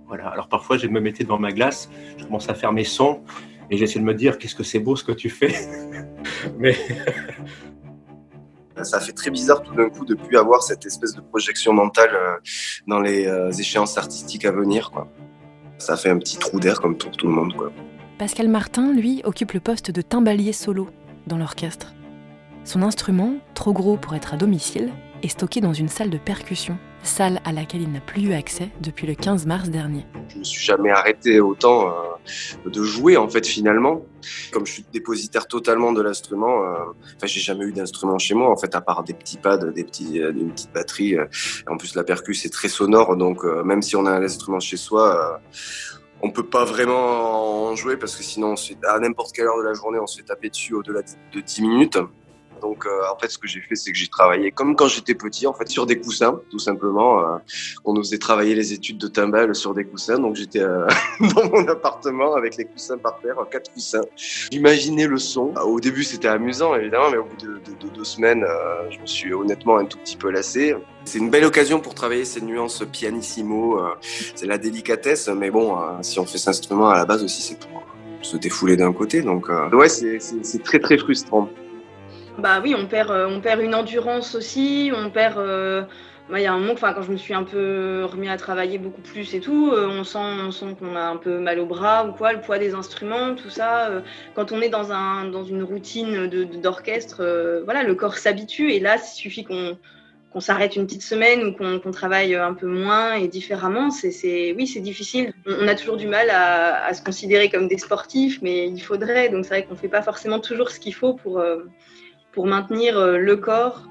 Voilà. 0.09 0.29
Alors, 0.29 0.49
parfois, 0.49 0.79
je 0.79 0.87
me 0.87 1.01
mettais 1.01 1.25
devant 1.25 1.39
ma 1.39 1.53
glace, 1.53 1.91
je 2.17 2.25
commence 2.25 2.49
à 2.49 2.55
faire 2.55 2.73
mes 2.73 2.85
sons 2.85 3.23
et 3.71 3.77
j'essaie 3.77 3.99
de 3.99 4.05
me 4.05 4.15
dire 4.15 4.39
qu'est-ce 4.39 4.55
que 4.55 4.63
c'est 4.63 4.79
beau 4.79 4.97
ce 4.97 5.05
que 5.05 5.13
tu 5.13 5.31
fais. 5.31 5.55
Mais 6.59 6.75
ça 8.83 9.01
fait 9.01 9.13
très 9.13 9.31
bizarre 9.31 9.63
tout 9.63 9.75
d'un 9.75 9.91
coup 9.91 10.05
de 10.05 10.15
plus 10.15 10.37
avoir 10.37 10.63
cette 10.63 10.87
espèce 10.87 11.15
de 11.15 11.21
projection 11.21 11.73
mentale 11.73 12.11
dans 12.87 13.01
les 13.01 13.29
échéances 13.61 13.99
artistiques 13.99 14.45
à 14.45 14.53
venir. 14.53 14.91
Quoi. 14.91 15.09
Ça 15.79 15.97
fait 15.97 16.11
un 16.11 16.19
petit 16.19 16.39
trou 16.39 16.59
d'air 16.59 16.81
comme 16.81 16.97
pour 16.97 17.11
tout 17.17 17.27
le 17.27 17.33
monde. 17.33 17.55
Quoi. 17.55 17.73
Pascal 18.19 18.49
Martin, 18.49 18.93
lui, 18.93 19.21
occupe 19.25 19.53
le 19.53 19.61
poste 19.61 19.93
de 19.93 20.03
timbalier 20.03 20.53
solo 20.53 20.89
dans 21.29 21.39
l'orchestre. 21.39 21.95
Son 22.65 22.83
instrument, 22.83 23.35
trop 23.55 23.73
gros 23.73 23.97
pour 23.97 24.15
être 24.15 24.35
à 24.35 24.37
domicile, 24.37 24.91
est 25.23 25.29
stocké 25.29 25.61
dans 25.61 25.73
une 25.73 25.89
salle 25.89 26.11
de 26.11 26.19
percussion, 26.19 26.79
salle 27.03 27.41
à 27.45 27.53
laquelle 27.53 27.83
il 27.83 27.93
n'a 27.93 28.01
plus 28.01 28.29
eu 28.29 28.33
accès 28.33 28.71
depuis 28.81 29.07
le 29.07 29.15
15 29.15 29.47
mars 29.47 29.69
dernier. 29.69 30.07
Je 30.29 30.39
me 30.39 30.45
suis 30.45 30.65
jamais 30.65 30.91
arrêté 30.91 31.41
autant 31.41 31.89
euh, 31.89 32.71
de 32.71 32.83
jouer 32.83 33.17
en 33.17 33.29
fait 33.29 33.47
finalement. 33.47 34.03
Comme 34.53 34.67
je 34.67 34.73
suis 34.73 34.85
dépositaire 34.93 35.47
totalement 35.47 35.93
de 35.93 36.03
l'instrument, 36.03 36.63
euh, 36.63 36.77
enfin 37.17 37.27
j'ai 37.27 37.41
jamais 37.41 37.65
eu 37.65 37.73
d'instrument 37.73 38.19
chez 38.19 38.35
moi 38.35 38.51
en 38.51 38.57
fait 38.57 38.75
à 38.75 38.81
part 38.81 39.05
des 39.05 39.15
petits 39.15 39.39
pads, 39.39 39.59
des 39.59 39.85
petits, 39.85 40.21
euh, 40.21 40.33
une 40.33 40.53
petite 40.53 40.73
batterie. 40.73 41.17
En 41.67 41.77
plus 41.77 41.95
la 41.95 42.05
percu 42.05 42.35
c'est 42.35 42.51
très 42.51 42.69
sonore 42.69 43.17
donc 43.17 43.45
euh, 43.45 43.63
même 43.63 43.83
si 43.83 43.97
on 43.97 44.07
a 44.07 44.11
un 44.11 44.23
instrument 44.23 44.61
chez 44.61 44.77
soi 44.77 45.41
on 46.21 46.31
peut 46.31 46.47
pas 46.47 46.65
vraiment 46.65 47.69
en 47.69 47.77
jouer 47.77 47.97
parce 47.97 48.17
que 48.17 48.25
sinon, 48.25 48.55
à 48.89 48.99
n'importe 48.99 49.35
quelle 49.35 49.47
heure 49.47 49.59
de 49.59 49.63
la 49.63 49.75
journée, 49.75 49.99
on 50.01 50.07
se 50.07 50.17
fait 50.17 50.25
taper 50.25 50.51
dessus 50.51 50.75
au-delà 50.75 51.03
de 51.03 51.41
10 51.41 51.63
minutes. 51.63 51.99
Donc, 52.61 52.87
euh, 52.87 52.91
en 53.13 53.19
fait, 53.19 53.29
ce 53.29 53.39
que 53.39 53.47
j'ai 53.47 53.61
fait, 53.61 53.77
c'est 53.77 53.93
que 53.93 53.99
j'ai 53.99 54.09
travaillé 54.09 54.51
comme 54.51 54.77
quand 54.77 54.89
j'étais 54.89 55.15
petit, 55.15 55.47
en 55.47 55.53
fait, 55.53 55.69
sur 55.69 55.87
des 55.87 55.99
coussins, 55.99 56.41
tout 56.51 56.59
simplement. 56.59 57.21
Euh, 57.21 57.39
on 57.85 57.93
nous 57.93 58.03
faisait 58.03 58.19
travailler 58.19 58.55
les 58.55 58.73
études 58.73 58.99
de 58.99 59.09
timbal 59.09 59.55
sur 59.55 59.75
des 59.75 59.85
coussins. 59.85 60.19
Donc, 60.19 60.37
j'étais 60.37 60.61
euh, 60.61 60.87
dans 61.35 61.49
mon 61.51 61.67
appartement 61.69 62.35
avec 62.35 62.57
les 62.57 62.65
coussins 62.65 62.99
par 62.99 63.19
terre, 63.21 63.37
quatre 63.51 63.73
coussins. 63.73 64.03
J'imaginais 64.51 65.07
le 65.07 65.19
son. 65.19 65.55
Au 65.65 65.81
début, 65.81 66.05
c'était 66.05 66.29
amusant, 66.29 66.75
évidemment, 66.75 67.11
mais 67.11 67.19
au 67.19 67.25
bout 67.25 67.37
de, 67.37 67.61
de, 67.71 67.87
de 67.87 67.95
deux 67.95 68.05
semaines, 68.05 68.45
je 68.91 68.99
me 68.99 69.07
suis 69.07 69.33
honnêtement 69.33 69.79
un 69.79 69.85
tout 69.85 69.99
petit 69.99 70.17
peu 70.17 70.31
lassé. 70.31 70.75
C'est 71.05 71.19
une 71.19 71.31
belle 71.31 71.45
occasion 71.45 71.81
pour 71.81 71.95
travailler 71.95 72.25
ces 72.25 72.41
nuances 72.41 72.83
pianissimo. 72.91 73.81
c'est 74.35 74.47
la 74.47 74.59
délicatesse, 74.59 75.29
mais 75.29 75.51
bon, 75.51 75.77
si 76.03 76.19
on 76.19 76.27
fait 76.27 76.39
cet 76.39 76.49
instrument 76.49 76.91
à 76.91 76.97
la 76.97 77.05
base 77.05 77.23
aussi, 77.25 77.43
c'est 77.43 77.59
pour 77.59 77.83
se 78.23 78.37
défouler 78.37 78.77
d'un 78.77 78.93
côté. 78.93 79.23
Donc, 79.23 79.49
ouais, 79.73 79.89
c'est 79.89 80.63
très, 80.63 80.79
très 80.79 80.99
frustrant 80.99 81.49
bah 82.39 82.61
oui, 82.63 82.75
on 82.77 82.87
perd, 82.87 83.11
euh, 83.11 83.27
on 83.29 83.41
perd 83.41 83.61
une 83.61 83.75
endurance 83.75 84.35
aussi, 84.37 84.93
on 84.95 85.11
perd. 85.11 85.39
Euh, 85.39 85.83
il 86.31 86.41
y 86.41 86.47
a 86.47 86.53
un 86.53 86.59
moment, 86.59 86.75
quand 86.75 87.03
je 87.03 87.11
me 87.11 87.17
suis 87.17 87.33
un 87.33 87.43
peu 87.43 88.05
remis 88.05 88.29
à 88.29 88.37
travailler 88.37 88.77
beaucoup 88.77 89.01
plus 89.01 89.35
et 89.35 89.41
tout, 89.41 89.73
euh, 89.73 89.89
on 89.89 90.05
sent, 90.05 90.19
on 90.19 90.53
sent 90.53 90.77
qu'on 90.79 90.95
a 90.95 91.01
un 91.01 91.17
peu 91.17 91.39
mal 91.39 91.59
au 91.59 91.65
bras 91.65 92.07
ou 92.07 92.13
quoi, 92.13 92.35
le 92.35 92.41
poids 92.43 92.59
des 92.59 92.75
instruments, 92.75 93.35
tout 93.35 93.49
ça. 93.49 93.91
quand 94.35 94.53
on 94.53 94.61
est 94.61 94.69
dans, 94.69 94.93
un, 94.93 95.25
dans 95.25 95.45
une 95.45 95.63
routine 95.63 96.27
d'orchestre, 96.63 97.63
voilà, 97.65 97.83
le 97.83 97.95
corps 97.95 98.19
s'habitue 98.19 98.71
et 98.73 98.79
là, 98.79 98.97
il 98.97 99.17
suffit 99.17 99.45
qu'on 99.45 99.79
qu'on 100.31 100.41
s'arrête 100.41 100.77
une 100.77 100.85
petite 100.85 101.03
semaine 101.03 101.43
ou 101.43 101.53
qu'on 101.55 101.81
qu 101.81 101.91
travaille 101.91 102.35
un 102.35 102.53
peu 102.53 102.67
moins 102.67 103.15
et 103.15 103.29
différemment, 103.29 103.91
c'est 103.91 104.53
oui, 104.55 104.67
c'est 104.67 104.81
difficile. 104.81 105.33
On, 105.47 105.67
a 105.67 105.75
toujours 105.75 105.97
du 105.97 106.07
mal 106.07 106.29
à, 106.29 106.85
à, 106.85 106.93
se 106.93 107.03
considérer 107.03 107.49
comme 107.49 107.67
des 107.67 107.79
sportifs, 107.79 108.41
mais 108.43 108.69
il 108.69 108.81
faudrait. 108.81 109.31
Donc 109.31 109.47
c'est 109.47 109.55
vrai 109.55 109.65
qu'on 109.65 109.75
fait 109.75 109.89
pas 109.89 110.03
forcément 110.03 110.39
toujours 110.39 110.69
ce 110.69 110.79
qu'il 110.79 110.95
faut 110.95 111.15
pour 111.15 111.43
pour 112.39 112.47
maintenir 112.47 112.95
le 113.05 113.37
corps 113.37 113.83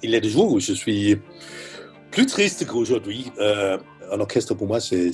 Il 0.00 0.10
y 0.10 0.14
a 0.14 0.20
des 0.20 0.28
jours 0.28 0.52
où 0.52 0.60
je 0.60 0.72
suis 0.72 1.18
plus 2.12 2.26
triste 2.26 2.64
qu'aujourd'hui. 2.68 3.32
Euh, 3.40 3.78
un 4.12 4.20
orchestre, 4.20 4.54
pour 4.54 4.68
moi, 4.68 4.78
c'est 4.78 5.10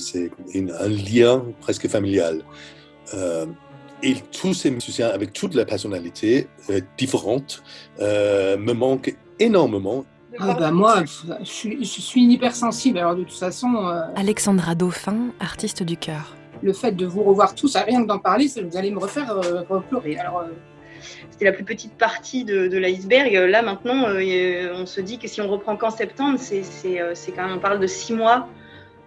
un 0.53 0.89
lien 0.89 1.43
presque 1.59 1.87
familial. 1.87 2.43
Euh, 3.15 3.47
et 4.03 4.13
tous 4.31 4.53
ces 4.53 4.69
musiciens, 4.69 5.07
avec 5.07 5.33
toute 5.33 5.55
la 5.55 5.65
personnalité 5.65 6.47
euh, 6.69 6.81
différente, 6.99 7.63
me 7.99 8.73
manquent 8.73 9.17
énormément. 9.39 10.05
Ah 10.37 10.53
bah 10.53 10.69
moi, 10.69 11.03
je 11.39 11.45
suis, 11.45 11.83
je 11.83 11.99
suis 11.99 12.23
une 12.25 12.29
hypersensible, 12.29 12.99
alors 12.99 13.15
de 13.15 13.23
toute 13.23 13.39
façon... 13.47 13.69
Alexandra 14.15 14.75
Dauphin, 14.75 15.31
artiste 15.39 15.81
du 15.81 15.97
cœur. 15.97 16.35
Le 16.61 16.73
fait 16.73 16.91
de 16.91 17.07
vous 17.07 17.23
revoir 17.23 17.55
tous, 17.55 17.75
à 17.75 17.81
rien 17.81 18.03
que 18.03 18.07
d'en 18.07 18.19
parler, 18.19 18.45
vous 18.45 18.77
allez 18.77 18.91
me 18.91 18.99
refaire 18.99 19.35
pleurer. 19.89 20.17
Alors, 20.19 20.43
c'était 21.31 21.45
la 21.45 21.51
plus 21.51 21.63
petite 21.63 21.93
partie 21.93 22.43
de, 22.45 22.67
de 22.67 22.77
l'iceberg. 22.77 23.33
Là, 23.33 23.61
maintenant, 23.61 24.07
euh, 24.07 24.73
on 24.75 24.85
se 24.85 25.01
dit 25.01 25.17
que 25.17 25.27
si 25.27 25.41
on 25.41 25.47
reprend 25.49 25.75
qu'en 25.77 25.89
septembre, 25.91 26.37
c'est 26.39 26.63
euh, 27.01 27.11
c'est 27.15 27.31
quand 27.31 27.45
même, 27.47 27.57
on 27.57 27.59
parle 27.59 27.79
de 27.79 27.87
six 27.87 28.13
mois 28.13 28.47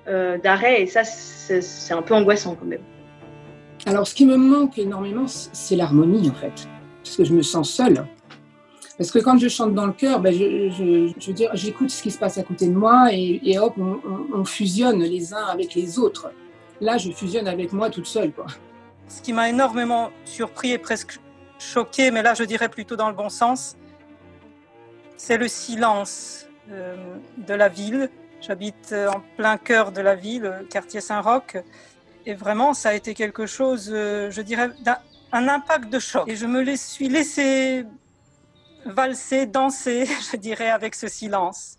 euh, 0.09 0.39
d'arrêt, 0.39 0.83
et 0.83 0.87
ça, 0.87 1.05
c'est 1.05 1.61
c'est 1.63 1.95
un 1.95 2.03
peu 2.03 2.15
angoissant 2.15 2.55
quand 2.59 2.67
même. 2.67 2.83
Alors, 3.87 4.07
ce 4.07 4.15
qui 4.15 4.27
me 4.27 4.37
manque 4.37 4.79
énormément, 4.79 5.27
c'est 5.29 5.77
l'harmonie, 5.77 6.29
en 6.31 6.35
fait. 6.35 6.69
Parce 7.05 7.17
que 7.17 7.25
je 7.25 7.33
me 7.33 7.43
sens 7.43 7.71
seule. 7.71 8.05
Parce 8.99 9.11
que 9.13 9.19
quand 9.19 9.39
je 9.39 9.49
chante 9.49 9.75
dans 9.75 9.87
le 9.87 9.93
chœur, 9.93 10.21
ben, 10.21 10.33
je, 10.33 10.71
je, 10.71 11.13
je 11.21 11.27
veux 11.27 11.33
dire, 11.35 11.51
j'écoute 11.55 11.91
ce 11.91 12.03
qui 12.03 12.11
se 12.11 12.19
passe 12.19 12.39
à 12.39 12.43
côté 12.43 12.67
de 12.67 12.73
moi 12.73 13.09
et, 13.13 13.41
et 13.45 13.59
hop, 13.59 13.75
on, 13.79 14.01
on- 14.09 14.41
on 14.41 14.45
fusionne 14.45 15.01
les 15.03 15.35
uns 15.35 15.45
avec 15.53 15.75
les 15.75 15.99
autres. 15.99 16.33
Là, 16.81 16.97
je 16.99 17.11
fusionne 17.13 17.47
avec 17.47 17.73
moi 17.73 17.91
toute 17.91 18.07
seule, 18.07 18.33
quoi. 18.33 18.47
Ce 19.09 19.21
qui 19.23 19.33
m'a 19.33 19.51
énormément 19.51 20.11
surpris 20.25 20.73
et 20.73 20.79
presque 20.79 21.21
choqué, 21.59 22.11
mais 22.11 22.23
là 22.23 22.35
je 22.35 22.45
dirais 22.45 22.69
plutôt 22.69 22.97
dans 22.97 23.09
le 23.09 23.15
bon 23.15 23.29
sens, 23.29 23.77
c'est 25.17 25.39
le 25.39 25.49
silence 25.49 26.47
euh, 26.71 27.17
de 27.39 27.55
la 27.55 27.69
ville. 27.69 28.11
J'habite 28.41 28.91
euh, 28.93 29.09
en 29.09 29.23
plein 29.37 29.57
cœur 29.57 29.93
de 29.93 30.01
la 30.01 30.15
ville, 30.15 30.45
euh, 30.45 30.65
quartier 30.65 31.01
Saint-Roch, 31.01 31.57
et 32.27 32.35
vraiment 32.35 32.75
ça 32.75 32.91
a 32.91 32.95
été 32.95 33.15
quelque 33.15 33.47
chose, 33.47 33.91
je 33.91 34.41
dirais, 34.41 34.71
d'un 34.83 34.99
un 35.33 35.49
impact 35.49 35.91
de 35.91 35.99
choc. 35.99 36.29
Et 36.29 36.37
je 36.37 36.47
me 36.47 36.77
suis 36.77 37.09
laissé 37.09 37.85
valser, 38.85 39.47
danser, 39.47 40.07
je 40.33 40.37
dirais, 40.37 40.71
avec 40.71 40.95
ce 40.95 41.09
silence. 41.09 41.79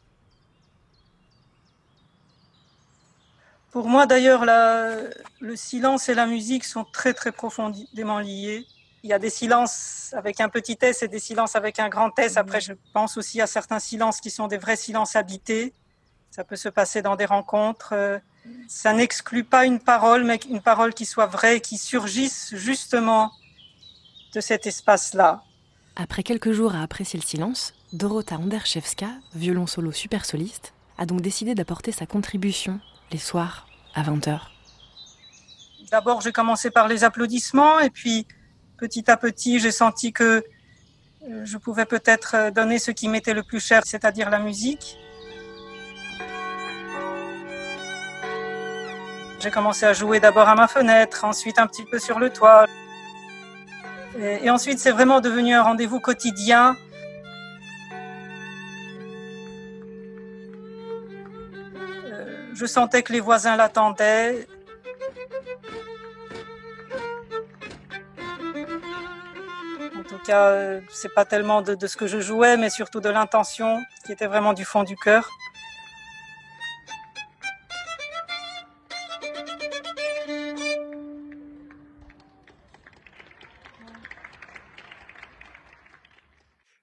Pour 3.72 3.88
moi, 3.88 4.06
d'ailleurs, 4.06 4.46
le 4.46 5.56
silence 5.56 6.10
et 6.10 6.16
la 6.16 6.26
musique 6.26 6.64
sont 6.64 6.84
très, 6.84 7.14
très 7.14 7.32
profondément 7.32 8.20
liés. 8.20 8.66
Il 9.04 9.10
y 9.10 9.14
a 9.14 9.20
des 9.20 9.30
silences 9.30 10.14
avec 10.18 10.42
un 10.42 10.50
petit 10.50 10.78
S 10.82 11.04
et 11.04 11.08
des 11.08 11.20
silences 11.20 11.56
avec 11.56 11.80
un 11.80 11.90
grand 11.90 12.18
S. 12.20 12.38
Après, 12.38 12.62
je 12.62 12.74
pense 12.94 13.18
aussi 13.18 13.42
à 13.42 13.48
certains 13.48 13.80
silences 13.80 14.20
qui 14.20 14.32
sont 14.32 14.48
des 14.48 14.58
vrais 14.58 14.76
silences 14.76 15.16
habités. 15.16 15.74
Ça 16.32 16.44
peut 16.44 16.56
se 16.56 16.70
passer 16.70 17.02
dans 17.02 17.16
des 17.16 17.26
rencontres. 17.26 18.20
Ça 18.68 18.94
n'exclut 18.94 19.44
pas 19.44 19.66
une 19.66 19.80
parole, 19.80 20.24
mais 20.24 20.40
une 20.50 20.62
parole 20.62 20.94
qui 20.94 21.06
soit 21.06 21.28
vraie, 21.28 21.62
qui 21.62 21.78
surgisse 21.78 22.56
justement 22.56 23.32
de 24.34 24.42
cet 24.42 24.68
espace-là. 24.68 25.44
Après 25.96 26.24
quelques 26.24 26.52
jours 26.52 26.76
à 26.76 26.82
apprécier 26.82 27.20
le 27.20 27.26
silence, 27.26 27.74
Dorota 27.94 28.36
Onderszewska, 28.36 29.10
violon 29.34 29.68
solo 29.68 29.92
super 29.92 30.26
soliste, 30.26 30.74
a 30.98 31.06
donc 31.06 31.22
décidé 31.22 31.56
d'apporter 31.56 31.92
sa 31.92 32.06
contribution 32.06 32.80
les 33.12 33.18
soirs 33.18 33.68
à 33.96 34.04
20h. 34.04 34.40
D'abord, 35.92 36.22
j'ai 36.22 36.32
commencé 36.32 36.70
par 36.70 36.88
les 36.88 37.04
applaudissements 37.04 37.80
et 37.80 37.90
puis 37.90 38.28
petit 38.78 39.10
à 39.10 39.18
petit, 39.18 39.60
j'ai 39.60 39.72
senti 39.72 40.14
que 40.14 40.44
euh, 41.24 41.46
je 41.46 41.58
pouvais 41.58 41.86
peut-être 41.86 42.36
euh, 42.36 42.52
donner 42.52 42.80
ce 42.80 42.92
qui 42.92 43.10
m'était 43.10 43.34
le 43.34 43.44
plus 43.44 43.60
cher, 43.60 43.82
c'est-à-dire 43.86 44.30
la 44.30 44.40
musique. 44.40 44.98
J'ai 49.40 49.52
commencé 49.52 49.86
à 49.86 49.94
jouer 49.94 50.20
d'abord 50.20 50.48
à 50.48 50.56
ma 50.56 50.68
fenêtre, 50.68 51.26
ensuite 51.26 51.60
un 51.60 51.68
petit 51.68 51.84
peu 51.86 52.00
sur 52.00 52.20
le 52.20 52.30
toit. 52.30 52.66
Et, 54.20 54.50
ensuite, 54.50 54.80
c'est 54.80 54.92
vraiment 54.92 55.22
devenu 55.22 55.54
un 55.54 55.62
rendez-vous 55.62 56.00
quotidien. 56.00 56.76
Euh, 62.06 62.54
Je 62.54 62.66
sentais 62.66 63.04
que 63.04 63.14
les 63.14 63.20
voisins 63.20 63.56
l'attendaient. 63.56 64.48
Cas, 70.28 70.50
euh, 70.50 70.82
c'est 70.90 71.14
pas 71.14 71.26
tellement 71.26 71.62
de, 71.62 71.74
de 71.74 71.88
ce 71.88 71.98
que 71.98 72.06
je 72.06 72.20
jouais, 72.20 72.58
mais 72.58 72.70
surtout 72.70 73.00
de 73.00 73.10
l'intention 73.10 73.82
qui 74.06 74.12
était 74.12 74.28
vraiment 74.28 74.54
du 74.54 74.66
fond 74.66 74.84
du 74.84 74.96
cœur. 74.96 75.30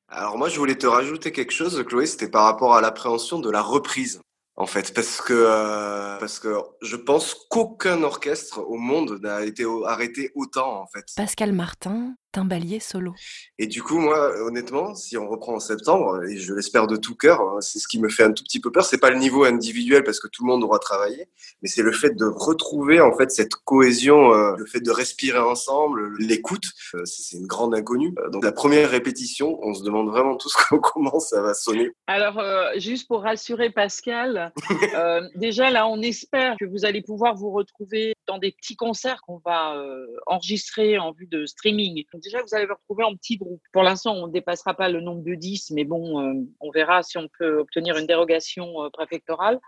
Alors 0.09 0.39
moi, 0.39 0.49
je 0.49 0.59
voulais 0.59 0.77
te 0.77 0.87
rajouter 0.87 1.33
quelque 1.33 1.53
chose, 1.53 1.83
Chloé, 1.87 2.07
c'était 2.07 2.31
par 2.31 2.45
rapport 2.45 2.75
à 2.75 2.81
l'appréhension 2.81 3.39
de 3.41 3.51
la 3.51 3.61
reprise, 3.61 4.21
en 4.57 4.67
fait, 4.67 4.95
parce 4.95 5.21
que 5.21 5.35
euh, 5.35 6.17
parce 6.19 6.39
que 6.39 6.57
je 6.83 6.97
pense 6.97 7.35
qu'aucun 7.51 8.03
orchestre 8.03 8.61
au 8.61 8.77
monde 8.77 9.19
n'a 9.23 9.45
été 9.45 9.65
arrêté 9.87 10.31
autant, 10.35 10.81
en 10.81 10.87
fait. 10.87 11.05
Pascal 11.17 11.53
Martin, 11.53 12.15
timbalier 12.35 12.81
solo. 12.81 13.15
Et 13.59 13.67
du 13.69 13.83
coup, 13.83 13.99
moi, 13.99 14.33
honnêtement, 14.43 14.95
si 14.95 15.17
on 15.17 15.29
reprend 15.29 15.55
en 15.55 15.61
septembre, 15.61 16.25
et 16.25 16.37
je 16.37 16.53
l'espère 16.53 16.87
de 16.89 16.97
tout 16.97 17.15
cœur, 17.15 17.41
hein, 17.41 17.61
c'est 17.61 17.79
ce 17.79 17.87
qui 17.87 18.01
me 18.01 18.09
fait 18.09 18.25
un 18.25 18.33
tout 18.33 18.43
petit 18.43 18.61
peu 18.61 18.73
peur. 18.73 18.85
C'est 18.85 18.99
pas 18.99 19.11
le 19.11 19.19
niveau 19.19 19.45
individuel 19.45 20.03
parce 20.03 20.19
que 20.19 20.27
tout 20.29 20.45
le 20.45 20.49
monde 20.53 20.65
aura 20.65 20.79
travaillé, 20.81 21.29
mais 21.63 21.69
c'est 21.69 21.83
le 21.83 21.93
fait 21.93 22.11
de 22.17 22.25
retrouver 22.25 23.01
en 23.01 23.17
fait 23.17 23.31
cette 23.31 23.55
cohésion, 23.55 24.35
euh, 24.35 24.57
le 24.57 24.67
fait 24.67 24.81
de 24.81 24.91
respirer 24.91 25.39
ensemble, 25.39 26.13
l'écoute. 26.19 26.65
euh, 26.95 27.05
c'est 27.05 27.37
une 27.37 27.47
grande 27.47 27.75
inconnue. 27.75 28.13
Euh, 28.19 28.31
Donc 28.31 28.45
la 28.45 28.53
première 28.53 28.91
répétition, 28.91 29.59
on 29.63 29.73
se 29.75 29.85
demande 29.85 30.09
vraiment 30.09 30.37
tous 30.37 30.53
comment 30.83 31.21
ça 31.21 31.41
va 31.41 31.55
sonner. 31.55 31.91
Alors, 32.09 32.39
euh, 32.41 32.71
juste 32.79 33.07
pour 33.07 33.23
rassurer 33.23 33.71
Pascal, 33.71 34.53
euh, 34.97 35.21
déjà 35.37 35.71
là, 35.71 35.87
on 35.87 36.03
espère 36.03 36.57
que 36.59 36.65
vous 36.65 36.85
allez 36.85 37.03
pouvoir 37.03 37.37
vous 37.37 37.51
retrouver 37.53 38.15
dans 38.27 38.39
des 38.39 38.51
petits 38.53 38.77
concerts 38.77 39.21
qu'on 39.27 39.41
va 39.45 39.77
euh, 39.77 40.07
enregistrer 40.27 40.99
en 40.99 41.13
vue 41.13 41.27
de 41.27 41.47
streaming. 41.47 42.05
Déjà, 42.25 42.43
vous 42.43 42.55
allez 42.55 42.65
vous 42.65 42.75
retrouver 42.75 43.05
en 43.05 43.15
petits 43.15 43.37
groupes. 43.37 43.63
Pour 43.71 43.83
l'instant, 43.83 44.15
on 44.15 44.27
ne 44.29 44.33
dépassera 44.33 44.73
pas 44.73 44.89
le 44.89 45.03
nombre 45.03 45.23
de 45.23 45.35
10, 45.35 45.73
mais 45.73 45.85
bon, 45.85 46.21
euh, 46.21 46.33
on 46.61 46.71
verra 46.71 47.03
si 47.03 47.19
on 47.19 47.29
peut 47.39 47.59
obtenir 47.59 47.99
une 47.99 48.07
dérogation 48.07 48.83
euh, 48.83 48.89
préfectorale. 48.91 49.61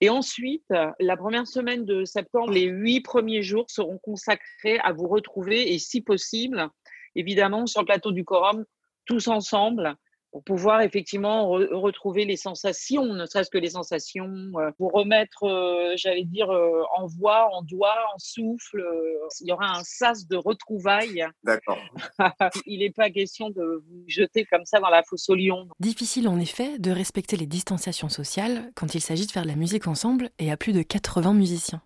Et 0.00 0.10
ensuite, 0.10 0.66
la 0.98 1.16
première 1.16 1.46
semaine 1.46 1.84
de 1.84 2.04
septembre, 2.04 2.50
les 2.50 2.64
huit 2.64 3.00
premiers 3.00 3.42
jours 3.42 3.66
seront 3.68 3.96
consacrés 3.98 4.78
à 4.80 4.92
vous 4.92 5.06
retrouver 5.06 5.72
et 5.72 5.78
si 5.78 6.02
possible, 6.02 6.68
évidemment, 7.14 7.66
sur 7.66 7.80
le 7.80 7.86
plateau 7.86 8.10
du 8.10 8.24
Quorum, 8.24 8.64
tous 9.06 9.28
ensemble, 9.28 9.96
pour 10.34 10.42
pouvoir 10.42 10.80
effectivement 10.80 11.46
re- 11.48 11.72
retrouver 11.72 12.24
les 12.24 12.36
sensations, 12.36 13.04
ne 13.14 13.24
serait-ce 13.24 13.50
que 13.50 13.58
les 13.58 13.70
sensations, 13.70 14.32
euh, 14.56 14.70
vous 14.80 14.88
remettre, 14.88 15.44
euh, 15.44 15.92
j'allais 15.96 16.24
dire, 16.24 16.50
euh, 16.50 16.82
en 16.96 17.06
voix, 17.06 17.48
en 17.54 17.62
doigt, 17.62 17.94
en 18.12 18.18
souffle. 18.18 18.80
euh, 18.80 19.28
il 19.42 19.46
y 19.48 19.52
aura 19.52 19.78
un 19.78 19.84
sas 19.84 20.26
de 20.26 20.34
retrouvailles. 20.36 21.24
D'accord. 21.44 21.78
il 22.66 22.80
n'est 22.80 22.90
pas 22.90 23.10
question 23.10 23.50
de 23.50 23.62
vous 23.88 24.04
jeter 24.08 24.44
comme 24.44 24.64
ça 24.64 24.80
dans 24.80 24.90
la 24.90 25.04
fosse 25.04 25.28
au 25.28 25.36
lion. 25.36 25.68
Difficile 25.78 26.26
en 26.26 26.40
effet 26.40 26.80
de 26.80 26.90
respecter 26.90 27.36
les 27.36 27.46
distanciations 27.46 28.08
sociales 28.08 28.72
quand 28.74 28.96
il 28.96 29.00
s'agit 29.00 29.26
de 29.26 29.30
faire 29.30 29.44
de 29.44 29.48
la 29.48 29.54
musique 29.54 29.86
ensemble 29.86 30.30
et 30.40 30.50
à 30.50 30.56
plus 30.56 30.72
de 30.72 30.82
80 30.82 31.32
musiciens. 31.32 31.80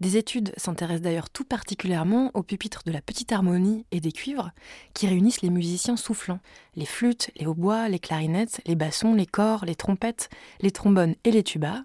Des 0.00 0.16
études 0.16 0.52
s'intéressent 0.56 1.02
d'ailleurs 1.02 1.30
tout 1.30 1.44
particulièrement 1.44 2.30
au 2.34 2.42
pupitre 2.42 2.82
de 2.84 2.92
la 2.92 3.00
petite 3.00 3.32
harmonie 3.32 3.86
et 3.92 4.00
des 4.00 4.12
cuivres 4.12 4.50
qui 4.92 5.06
réunissent 5.06 5.42
les 5.42 5.50
musiciens 5.50 5.96
soufflants, 5.96 6.40
les 6.74 6.86
flûtes, 6.86 7.30
les 7.36 7.46
hautbois, 7.46 7.88
les 7.88 8.00
clarinettes, 8.00 8.60
les 8.66 8.74
bassons, 8.74 9.14
les 9.14 9.26
corps, 9.26 9.64
les 9.64 9.76
trompettes, 9.76 10.30
les 10.60 10.72
trombones 10.72 11.14
et 11.24 11.30
les 11.30 11.44
tubas, 11.44 11.82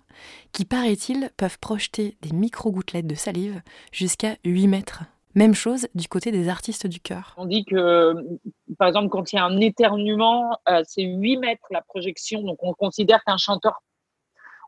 qui 0.51 0.65
paraît-il 0.65 1.29
peuvent 1.37 1.59
projeter 1.59 2.17
des 2.21 2.31
micro-gouttelettes 2.31 3.07
de 3.07 3.15
salive 3.15 3.61
jusqu'à 3.91 4.37
8 4.43 4.67
mètres. 4.67 5.03
Même 5.35 5.53
chose 5.53 5.87
du 5.93 6.07
côté 6.07 6.31
des 6.31 6.49
artistes 6.49 6.87
du 6.87 6.99
chœur. 6.99 7.35
On 7.37 7.45
dit 7.45 7.63
que, 7.63 8.15
par 8.79 8.87
exemple, 8.87 9.09
quand 9.09 9.31
il 9.31 9.35
y 9.35 9.39
a 9.39 9.45
un 9.45 9.59
éternuement, 9.59 10.57
euh, 10.67 10.81
c'est 10.87 11.03
8 11.03 11.37
mètres 11.37 11.67
la 11.69 11.81
projection. 11.81 12.41
Donc, 12.41 12.57
on 12.63 12.73
considère 12.73 13.23
qu'un 13.23 13.37
chanteur, 13.37 13.83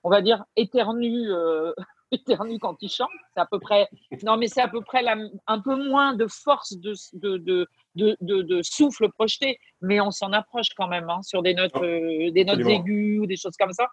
on 0.03 0.09
va 0.09 0.21
dire, 0.21 0.45
éternue, 0.55 1.29
euh, 1.31 1.73
éternue 2.51 2.59
quand 2.59 2.77
il 2.81 2.89
chante. 2.89 3.09
C'est 3.33 3.41
à 3.41 3.45
peu 3.45 3.59
près, 3.59 3.87
non, 4.23 4.37
mais 4.37 4.47
c'est 4.47 4.61
à 4.61 4.67
peu 4.67 4.81
près 4.81 5.01
la- 5.01 5.17
un 5.47 5.59
peu 5.59 5.75
moins 5.75 6.13
de 6.15 6.27
force 6.27 6.73
de, 6.77 6.93
de, 7.13 7.37
de, 7.37 7.67
de, 7.95 8.17
de- 8.21 8.41
de 8.41 8.61
souffle 8.61 9.09
projeté, 9.11 9.57
mais 9.81 9.99
on 10.01 10.11
s'en 10.11 10.31
approche 10.33 10.67
quand 10.77 10.87
même 10.87 11.09
hein, 11.09 11.21
sur 11.23 11.41
des 11.41 11.53
notes, 11.53 11.75
euh, 11.77 12.31
des 12.31 12.43
notes 12.45 12.55
absolument. 12.59 12.79
aiguës 12.83 13.19
ou 13.21 13.25
des 13.25 13.37
choses 13.37 13.55
comme 13.57 13.73
ça. 13.73 13.87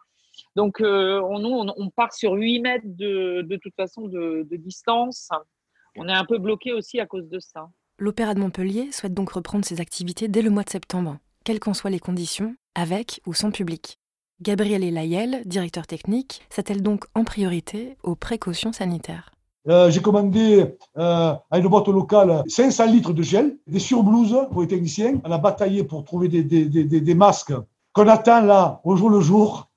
Donc, 0.54 0.80
euh, 0.80 1.20
on, 1.22 1.38
nous, 1.40 1.48
on, 1.50 1.72
on 1.76 1.90
part 1.90 2.12
sur 2.12 2.32
8 2.32 2.60
mètres 2.60 2.84
de, 2.86 3.42
de 3.42 3.56
toute 3.56 3.74
façon 3.74 4.06
de, 4.08 4.46
de 4.48 4.56
distance. 4.56 5.28
On 5.96 6.08
est 6.08 6.12
un 6.12 6.24
peu 6.24 6.38
bloqué 6.38 6.72
aussi 6.72 7.00
à 7.00 7.06
cause 7.06 7.28
de 7.28 7.40
ça. 7.40 7.68
L'Opéra 7.98 8.34
de 8.34 8.38
Montpellier 8.40 8.92
souhaite 8.92 9.14
donc 9.14 9.30
reprendre 9.30 9.64
ses 9.64 9.80
activités 9.80 10.28
dès 10.28 10.42
le 10.42 10.50
mois 10.50 10.62
de 10.62 10.70
septembre, 10.70 11.18
quelles 11.44 11.58
qu'en 11.58 11.74
soient 11.74 11.90
les 11.90 11.98
conditions, 11.98 12.54
avec 12.76 13.20
ou 13.26 13.34
sans 13.34 13.50
public. 13.50 13.98
Gabriel 14.42 14.82
Layel, 14.82 15.42
directeur 15.46 15.86
technique, 15.86 16.42
s'attelle 16.48 16.82
donc 16.82 17.04
en 17.14 17.24
priorité 17.24 17.96
aux 18.04 18.14
précautions 18.14 18.72
sanitaires. 18.72 19.32
Euh, 19.68 19.90
J'ai 19.90 20.00
commandé 20.00 20.76
euh, 20.96 21.34
à 21.50 21.58
une 21.58 21.66
boîte 21.66 21.88
locale 21.88 22.42
500 22.46 22.86
litres 22.86 23.12
de 23.12 23.22
gel, 23.22 23.56
des 23.66 23.80
surblouses 23.80 24.38
pour 24.52 24.62
les 24.62 24.68
techniciens. 24.68 25.20
On 25.24 25.30
a 25.32 25.38
bataillé 25.38 25.82
pour 25.82 26.04
trouver 26.04 26.28
des, 26.28 26.42
des, 26.44 26.64
des, 26.66 26.84
des- 27.00 27.14
masques 27.14 27.52
qu'on 27.92 28.06
attend 28.08 28.40
là 28.42 28.80
au 28.84 28.96
jour 28.96 29.10
le 29.10 29.20
jour. 29.20 29.68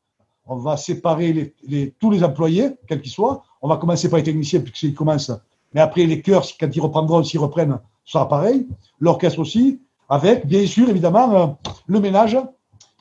On 0.46 0.58
va 0.58 0.78
séparer 0.78 1.54
tous 2.00 2.12
les 2.12 2.24
employés, 2.24 2.70
quels 2.88 3.02
qu'ils 3.02 3.12
soient. 3.12 3.44
On 3.62 3.68
va 3.68 3.78
commencer 3.78 4.10
par 4.10 4.18
les 4.18 4.24
techniciens 4.24 4.60
puisqu'ils 4.60 4.94
commencent. 4.94 5.32
Mais 5.74 5.82
après, 5.82 6.06
les 6.06 6.22
chœurs, 6.22 6.46
quand 6.60 6.70
ils 6.76 6.82
reprendront, 6.82 7.24
s'ils 7.24 7.40
reprennent, 7.40 7.80
ce 8.06 8.14
sera 8.14 8.28
pareil. 8.28 8.68
L'orchestre 9.00 9.40
aussi. 9.40 9.80
avec 10.10 10.46
bien 10.46 10.68
sûr 10.68 10.90
évidemment 10.90 11.36
euh, 11.36 11.48
le 11.88 12.00
ménage 12.00 12.38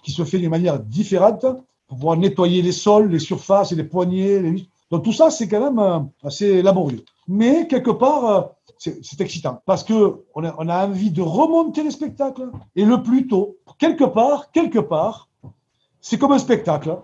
qui 0.02 0.12
se 0.12 0.24
fait 0.24 0.38
d'une 0.38 0.50
manière 0.50 0.78
différente 0.78 1.40
pour 1.88 1.98
pouvoir 1.98 2.16
nettoyer 2.16 2.62
les 2.62 2.72
sols, 2.72 3.10
les 3.10 3.18
surfaces, 3.18 3.72
les 3.72 3.84
poignées. 3.84 4.40
Donc 4.90 5.04
tout 5.04 5.12
ça, 5.12 5.30
c'est 5.30 5.48
quand 5.48 5.60
même 5.60 5.78
euh, 5.78 6.00
assez 6.22 6.62
laborieux. 6.62 7.04
Mais 7.28 7.66
quelque 7.68 7.90
part, 7.90 8.24
euh, 8.24 8.42
c'est 8.78 9.20
excitant 9.20 9.62
parce 9.66 9.84
que 9.84 10.24
on 10.34 10.44
a, 10.44 10.48
a 10.48 10.86
envie 10.86 11.10
de 11.10 11.22
remonter 11.22 11.82
les 11.82 11.90
spectacles 11.90 12.50
et 12.74 12.84
le 12.84 13.02
plus 13.02 13.26
tôt. 13.26 13.56
Quelque 13.78 14.04
part, 14.04 14.50
quelque 14.52 14.78
part, 14.78 15.28
c'est 16.00 16.18
comme 16.18 16.32
un 16.32 16.38
spectacle 16.38 16.96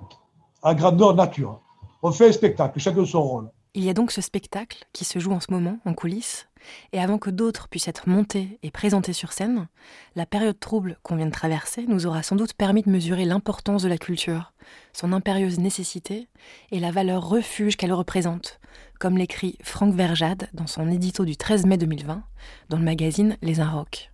à 0.62 0.74
grandeur 0.74 1.14
nature. 1.14 1.60
On 2.02 2.12
fait 2.12 2.28
un 2.28 2.32
spectacle, 2.32 2.78
chacun 2.80 3.04
son 3.04 3.22
rôle. 3.22 3.50
Il 3.74 3.84
y 3.84 3.90
a 3.90 3.94
donc 3.94 4.10
ce 4.10 4.22
spectacle 4.22 4.86
qui 4.94 5.04
se 5.04 5.18
joue 5.18 5.32
en 5.32 5.40
ce 5.40 5.50
moment 5.50 5.78
en 5.84 5.92
coulisses, 5.92 6.48
et 6.92 7.00
avant 7.00 7.18
que 7.18 7.30
d'autres 7.30 7.68
puissent 7.68 7.88
être 7.88 8.08
montés 8.08 8.58
et 8.62 8.70
présentés 8.70 9.12
sur 9.12 9.32
scène, 9.32 9.68
la 10.14 10.26
période 10.26 10.58
trouble 10.58 10.98
qu'on 11.02 11.16
vient 11.16 11.26
de 11.26 11.30
traverser 11.30 11.86
nous 11.86 12.06
aura 12.06 12.22
sans 12.22 12.36
doute 12.36 12.54
permis 12.54 12.82
de 12.82 12.90
mesurer 12.90 13.24
l'importance 13.24 13.82
de 13.82 13.88
la 13.88 13.98
culture, 13.98 14.52
son 14.92 15.12
impérieuse 15.12 15.58
nécessité 15.58 16.28
et 16.70 16.80
la 16.80 16.90
valeur 16.90 17.28
refuge 17.28 17.76
qu'elle 17.76 17.92
représente, 17.92 18.60
comme 18.98 19.18
l'écrit 19.18 19.58
Franck 19.62 19.94
Verjade 19.94 20.48
dans 20.52 20.66
son 20.66 20.90
édito 20.90 21.24
du 21.24 21.36
13 21.36 21.66
mai 21.66 21.78
2020 21.78 22.22
dans 22.68 22.78
le 22.78 22.84
magazine 22.84 23.36
Les 23.42 23.60
Inrocks 23.60 24.10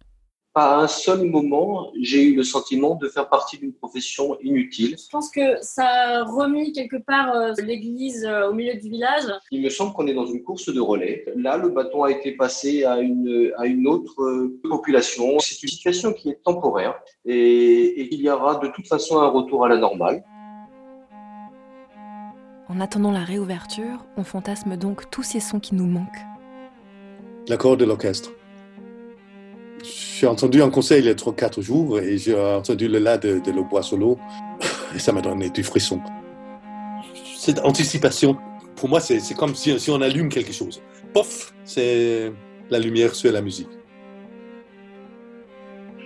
à 0.55 0.81
un 0.81 0.87
seul 0.87 1.25
moment, 1.25 1.91
j'ai 1.99 2.23
eu 2.25 2.35
le 2.35 2.43
sentiment 2.43 2.95
de 2.95 3.09
faire 3.09 3.29
partie 3.29 3.59
d'une 3.59 3.73
profession 3.73 4.39
inutile. 4.43 4.97
Je 4.99 5.09
pense 5.11 5.31
que 5.31 5.63
ça 5.63 5.87
a 5.87 6.25
remis 6.25 6.73
quelque 6.73 6.97
part 6.97 7.35
euh, 7.35 7.53
l'église 7.65 8.27
euh, 8.27 8.51
au 8.51 8.53
milieu 8.53 8.75
du 8.75 8.91
village. 8.91 9.25
Il 9.51 9.63
me 9.63 9.71
semble 9.71 9.95
qu'on 9.95 10.07
est 10.07 10.15
dans 10.15 10.27
une 10.27 10.43
course 10.43 10.73
de 10.73 10.81
relais. 10.81 11.25
Là, 11.37 11.57
le 11.57 11.71
bâton 11.71 12.03
a 12.05 12.11
été 12.11 12.33
passé 12.33 12.85
à 12.85 12.99
une, 13.01 13.51
à 13.57 13.67
une 13.67 13.87
autre 13.87 14.21
euh, 14.21 14.61
population. 14.69 15.39
C'est 15.39 15.63
une 15.63 15.71
situation 15.71 16.13
qui 16.13 16.29
est 16.29 16.43
temporaire 16.45 17.01
et, 17.25 17.35
et 17.35 18.15
il 18.15 18.21
y 18.21 18.29
aura 18.29 18.57
de 18.57 18.69
toute 18.69 18.87
façon 18.87 19.21
un 19.21 19.29
retour 19.29 19.65
à 19.65 19.69
la 19.69 19.79
normale. 19.79 20.23
En 22.69 22.81
attendant 22.81 23.11
la 23.11 23.25
réouverture, 23.25 24.05
on 24.17 24.25
fantasme 24.25 24.77
donc 24.77 25.11
tous 25.11 25.23
ces 25.23 25.41
sons 25.41 25.61
qui 25.61 25.75
nous 25.75 25.87
manquent. 25.87 26.09
L'accord 27.49 27.77
de 27.77 27.85
l'orchestre. 27.85 28.31
J'ai 30.23 30.29
entendu 30.29 30.63
un 30.63 30.71
conseil 30.71 31.01
il 31.01 31.07
y 31.07 31.09
a 31.09 31.15
3-4 31.15 31.61
jours 31.63 31.99
et 31.99 32.17
j'ai 32.17 32.39
entendu 32.39 32.87
le 32.87 33.01
la 33.01 33.19
de, 33.19 33.41
de 33.41 33.51
Le 33.51 33.65
Bois 33.65 33.83
Solo 33.83 34.21
et 34.95 35.01
ça 35.01 35.11
m'a 35.11 35.21
donné 35.21 35.51
du 35.51 35.65
frisson. 35.65 36.01
Cette 37.37 37.59
anticipation, 37.59 38.37
pour 38.77 38.89
moi, 38.89 39.01
c'est 39.01 39.19
comme 39.35 39.57
si, 39.57 39.81
si, 39.81 39.91
on 39.91 40.01
allume 40.01 40.29
quelque 40.29 40.53
chose. 40.53 40.81
Pof, 41.13 41.53
c'est 41.65 42.31
la 42.71 42.79
lumière 42.79 43.17
sur 43.17 43.33
la 43.33 43.41
musique. 43.41 43.67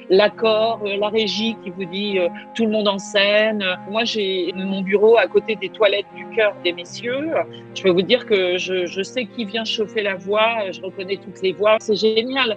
L'accord, 0.09 0.81
euh, 0.87 0.97
la 0.97 1.11
régie 1.11 1.55
qui 1.63 1.69
vous 1.69 1.85
dit 1.85 2.19
euh, 2.19 2.31
tout 2.55 2.65
le 2.65 2.71
monde 2.71 2.89
en 2.89 2.99
scène. 2.99 3.63
Moi, 3.91 4.05
j'ai 4.05 4.51
mon 4.57 4.81
bureau 4.81 5.19
à 5.19 5.27
côté 5.27 5.57
des 5.57 5.69
toilettes 5.69 6.07
du 6.17 6.25
cœur 6.35 6.55
des 6.65 6.73
messieurs. 6.73 7.33
Je 7.75 7.83
peux 7.83 7.91
vous 7.91 8.01
dire 8.01 8.25
que 8.25 8.57
je, 8.57 8.87
je 8.87 9.03
sais 9.03 9.27
qui 9.27 9.45
vient 9.45 9.67
chauffer 9.67 10.03
la 10.03 10.15
voix, 10.15 10.71
je 10.71 10.81
reconnais 10.81 11.19
toutes 11.19 11.43
les 11.43 11.53
voix. 11.53 11.77
C'est 11.81 11.97
génial 11.97 12.57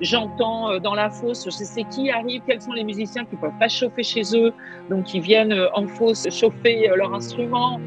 j'entends 0.00 0.70
euh, 0.70 0.78
dans 0.78 0.94
la 0.94 1.10
fosse, 1.10 1.44
je 1.44 1.50
sais 1.50 1.84
qui 1.84 2.10
arrive, 2.10 2.42
quels 2.46 2.60
sont 2.60 2.72
les 2.72 2.84
musiciens 2.84 3.24
qui 3.24 3.36
ne 3.36 3.40
peuvent 3.40 3.58
pas 3.58 3.68
chauffer 3.68 4.02
chez 4.02 4.22
eux, 4.34 4.52
donc 4.90 5.04
qui 5.04 5.20
viennent 5.20 5.52
euh, 5.52 5.68
en 5.74 5.86
fosse 5.86 6.26
chauffer 6.30 6.90
euh, 6.90 6.96
leur 6.96 7.14
instrument. 7.14 7.80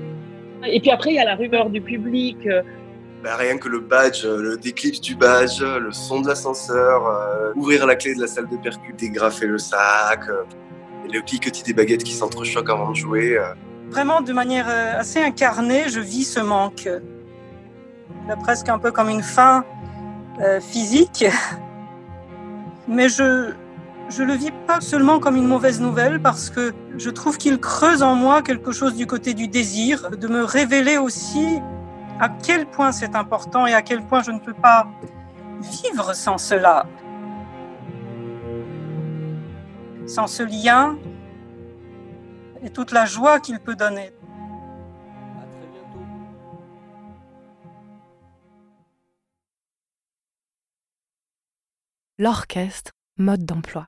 Et 0.65 0.79
puis 0.79 0.91
après, 0.91 1.11
il 1.11 1.15
y 1.15 1.19
a 1.19 1.25
la 1.25 1.35
rumeur 1.35 1.69
du 1.69 1.81
public. 1.81 2.37
Bah, 3.23 3.35
rien 3.37 3.57
que 3.57 3.69
le 3.69 3.79
badge, 3.79 4.25
le 4.25 4.57
déclipse 4.57 4.99
du 4.99 5.15
badge, 5.15 5.61
le 5.61 5.91
son 5.91 6.21
de 6.21 6.27
l'ascenseur, 6.27 7.53
ouvrir 7.55 7.85
la 7.85 7.95
clé 7.95 8.13
de 8.13 8.21
la 8.21 8.27
salle 8.27 8.47
de 8.49 8.57
percu, 8.57 8.93
dégrafer 8.97 9.45
le 9.45 9.57
sac, 9.57 10.21
et 11.05 11.11
le 11.11 11.21
cliquetis 11.21 11.63
des 11.63 11.73
baguettes 11.73 12.03
qui 12.03 12.11
s'entrechoquent 12.11 12.69
avant 12.69 12.91
de 12.91 12.95
jouer. 12.95 13.37
Vraiment, 13.89 14.19
de 14.19 14.33
manière 14.33 14.67
assez 14.67 15.21
incarnée, 15.21 15.87
je 15.87 16.01
vis 16.01 16.25
ce 16.25 16.41
manque. 16.41 16.89
Là, 18.27 18.35
presque 18.35 18.67
un 18.67 18.79
peu 18.79 18.91
comme 18.91 19.09
une 19.09 19.23
fin 19.23 19.63
physique 20.59 21.25
mais 22.89 23.07
je 23.07 23.53
je 24.09 24.23
le 24.23 24.33
vis 24.33 24.51
pas 24.65 24.81
seulement 24.81 25.19
comme 25.19 25.35
une 25.35 25.47
mauvaise 25.47 25.79
nouvelle 25.79 26.19
parce 26.19 26.49
que 26.49 26.73
je 26.97 27.11
trouve 27.11 27.37
qu'il 27.37 27.59
creuse 27.59 28.01
en 28.01 28.15
moi 28.15 28.41
quelque 28.41 28.71
chose 28.71 28.95
du 28.95 29.05
côté 29.05 29.35
du 29.35 29.47
désir, 29.47 30.09
de 30.09 30.27
me 30.27 30.43
révéler 30.43 30.97
aussi 30.97 31.59
à 32.19 32.27
quel 32.27 32.65
point 32.65 32.91
c'est 32.91 33.15
important 33.15 33.67
et 33.67 33.73
à 33.73 33.83
quel 33.83 34.03
point 34.03 34.23
je 34.23 34.31
ne 34.31 34.39
peux 34.39 34.53
pas 34.53 34.87
vivre 35.61 36.15
sans 36.15 36.39
cela. 36.39 36.87
Sans 40.07 40.25
ce 40.25 40.41
lien 40.41 40.97
et 42.63 42.71
toute 42.71 42.91
la 42.91 43.05
joie 43.05 43.39
qu'il 43.39 43.59
peut 43.59 43.75
donner. 43.75 44.11
L'orchestre, 52.19 52.91
mode 53.17 53.45
d'emploi. 53.45 53.87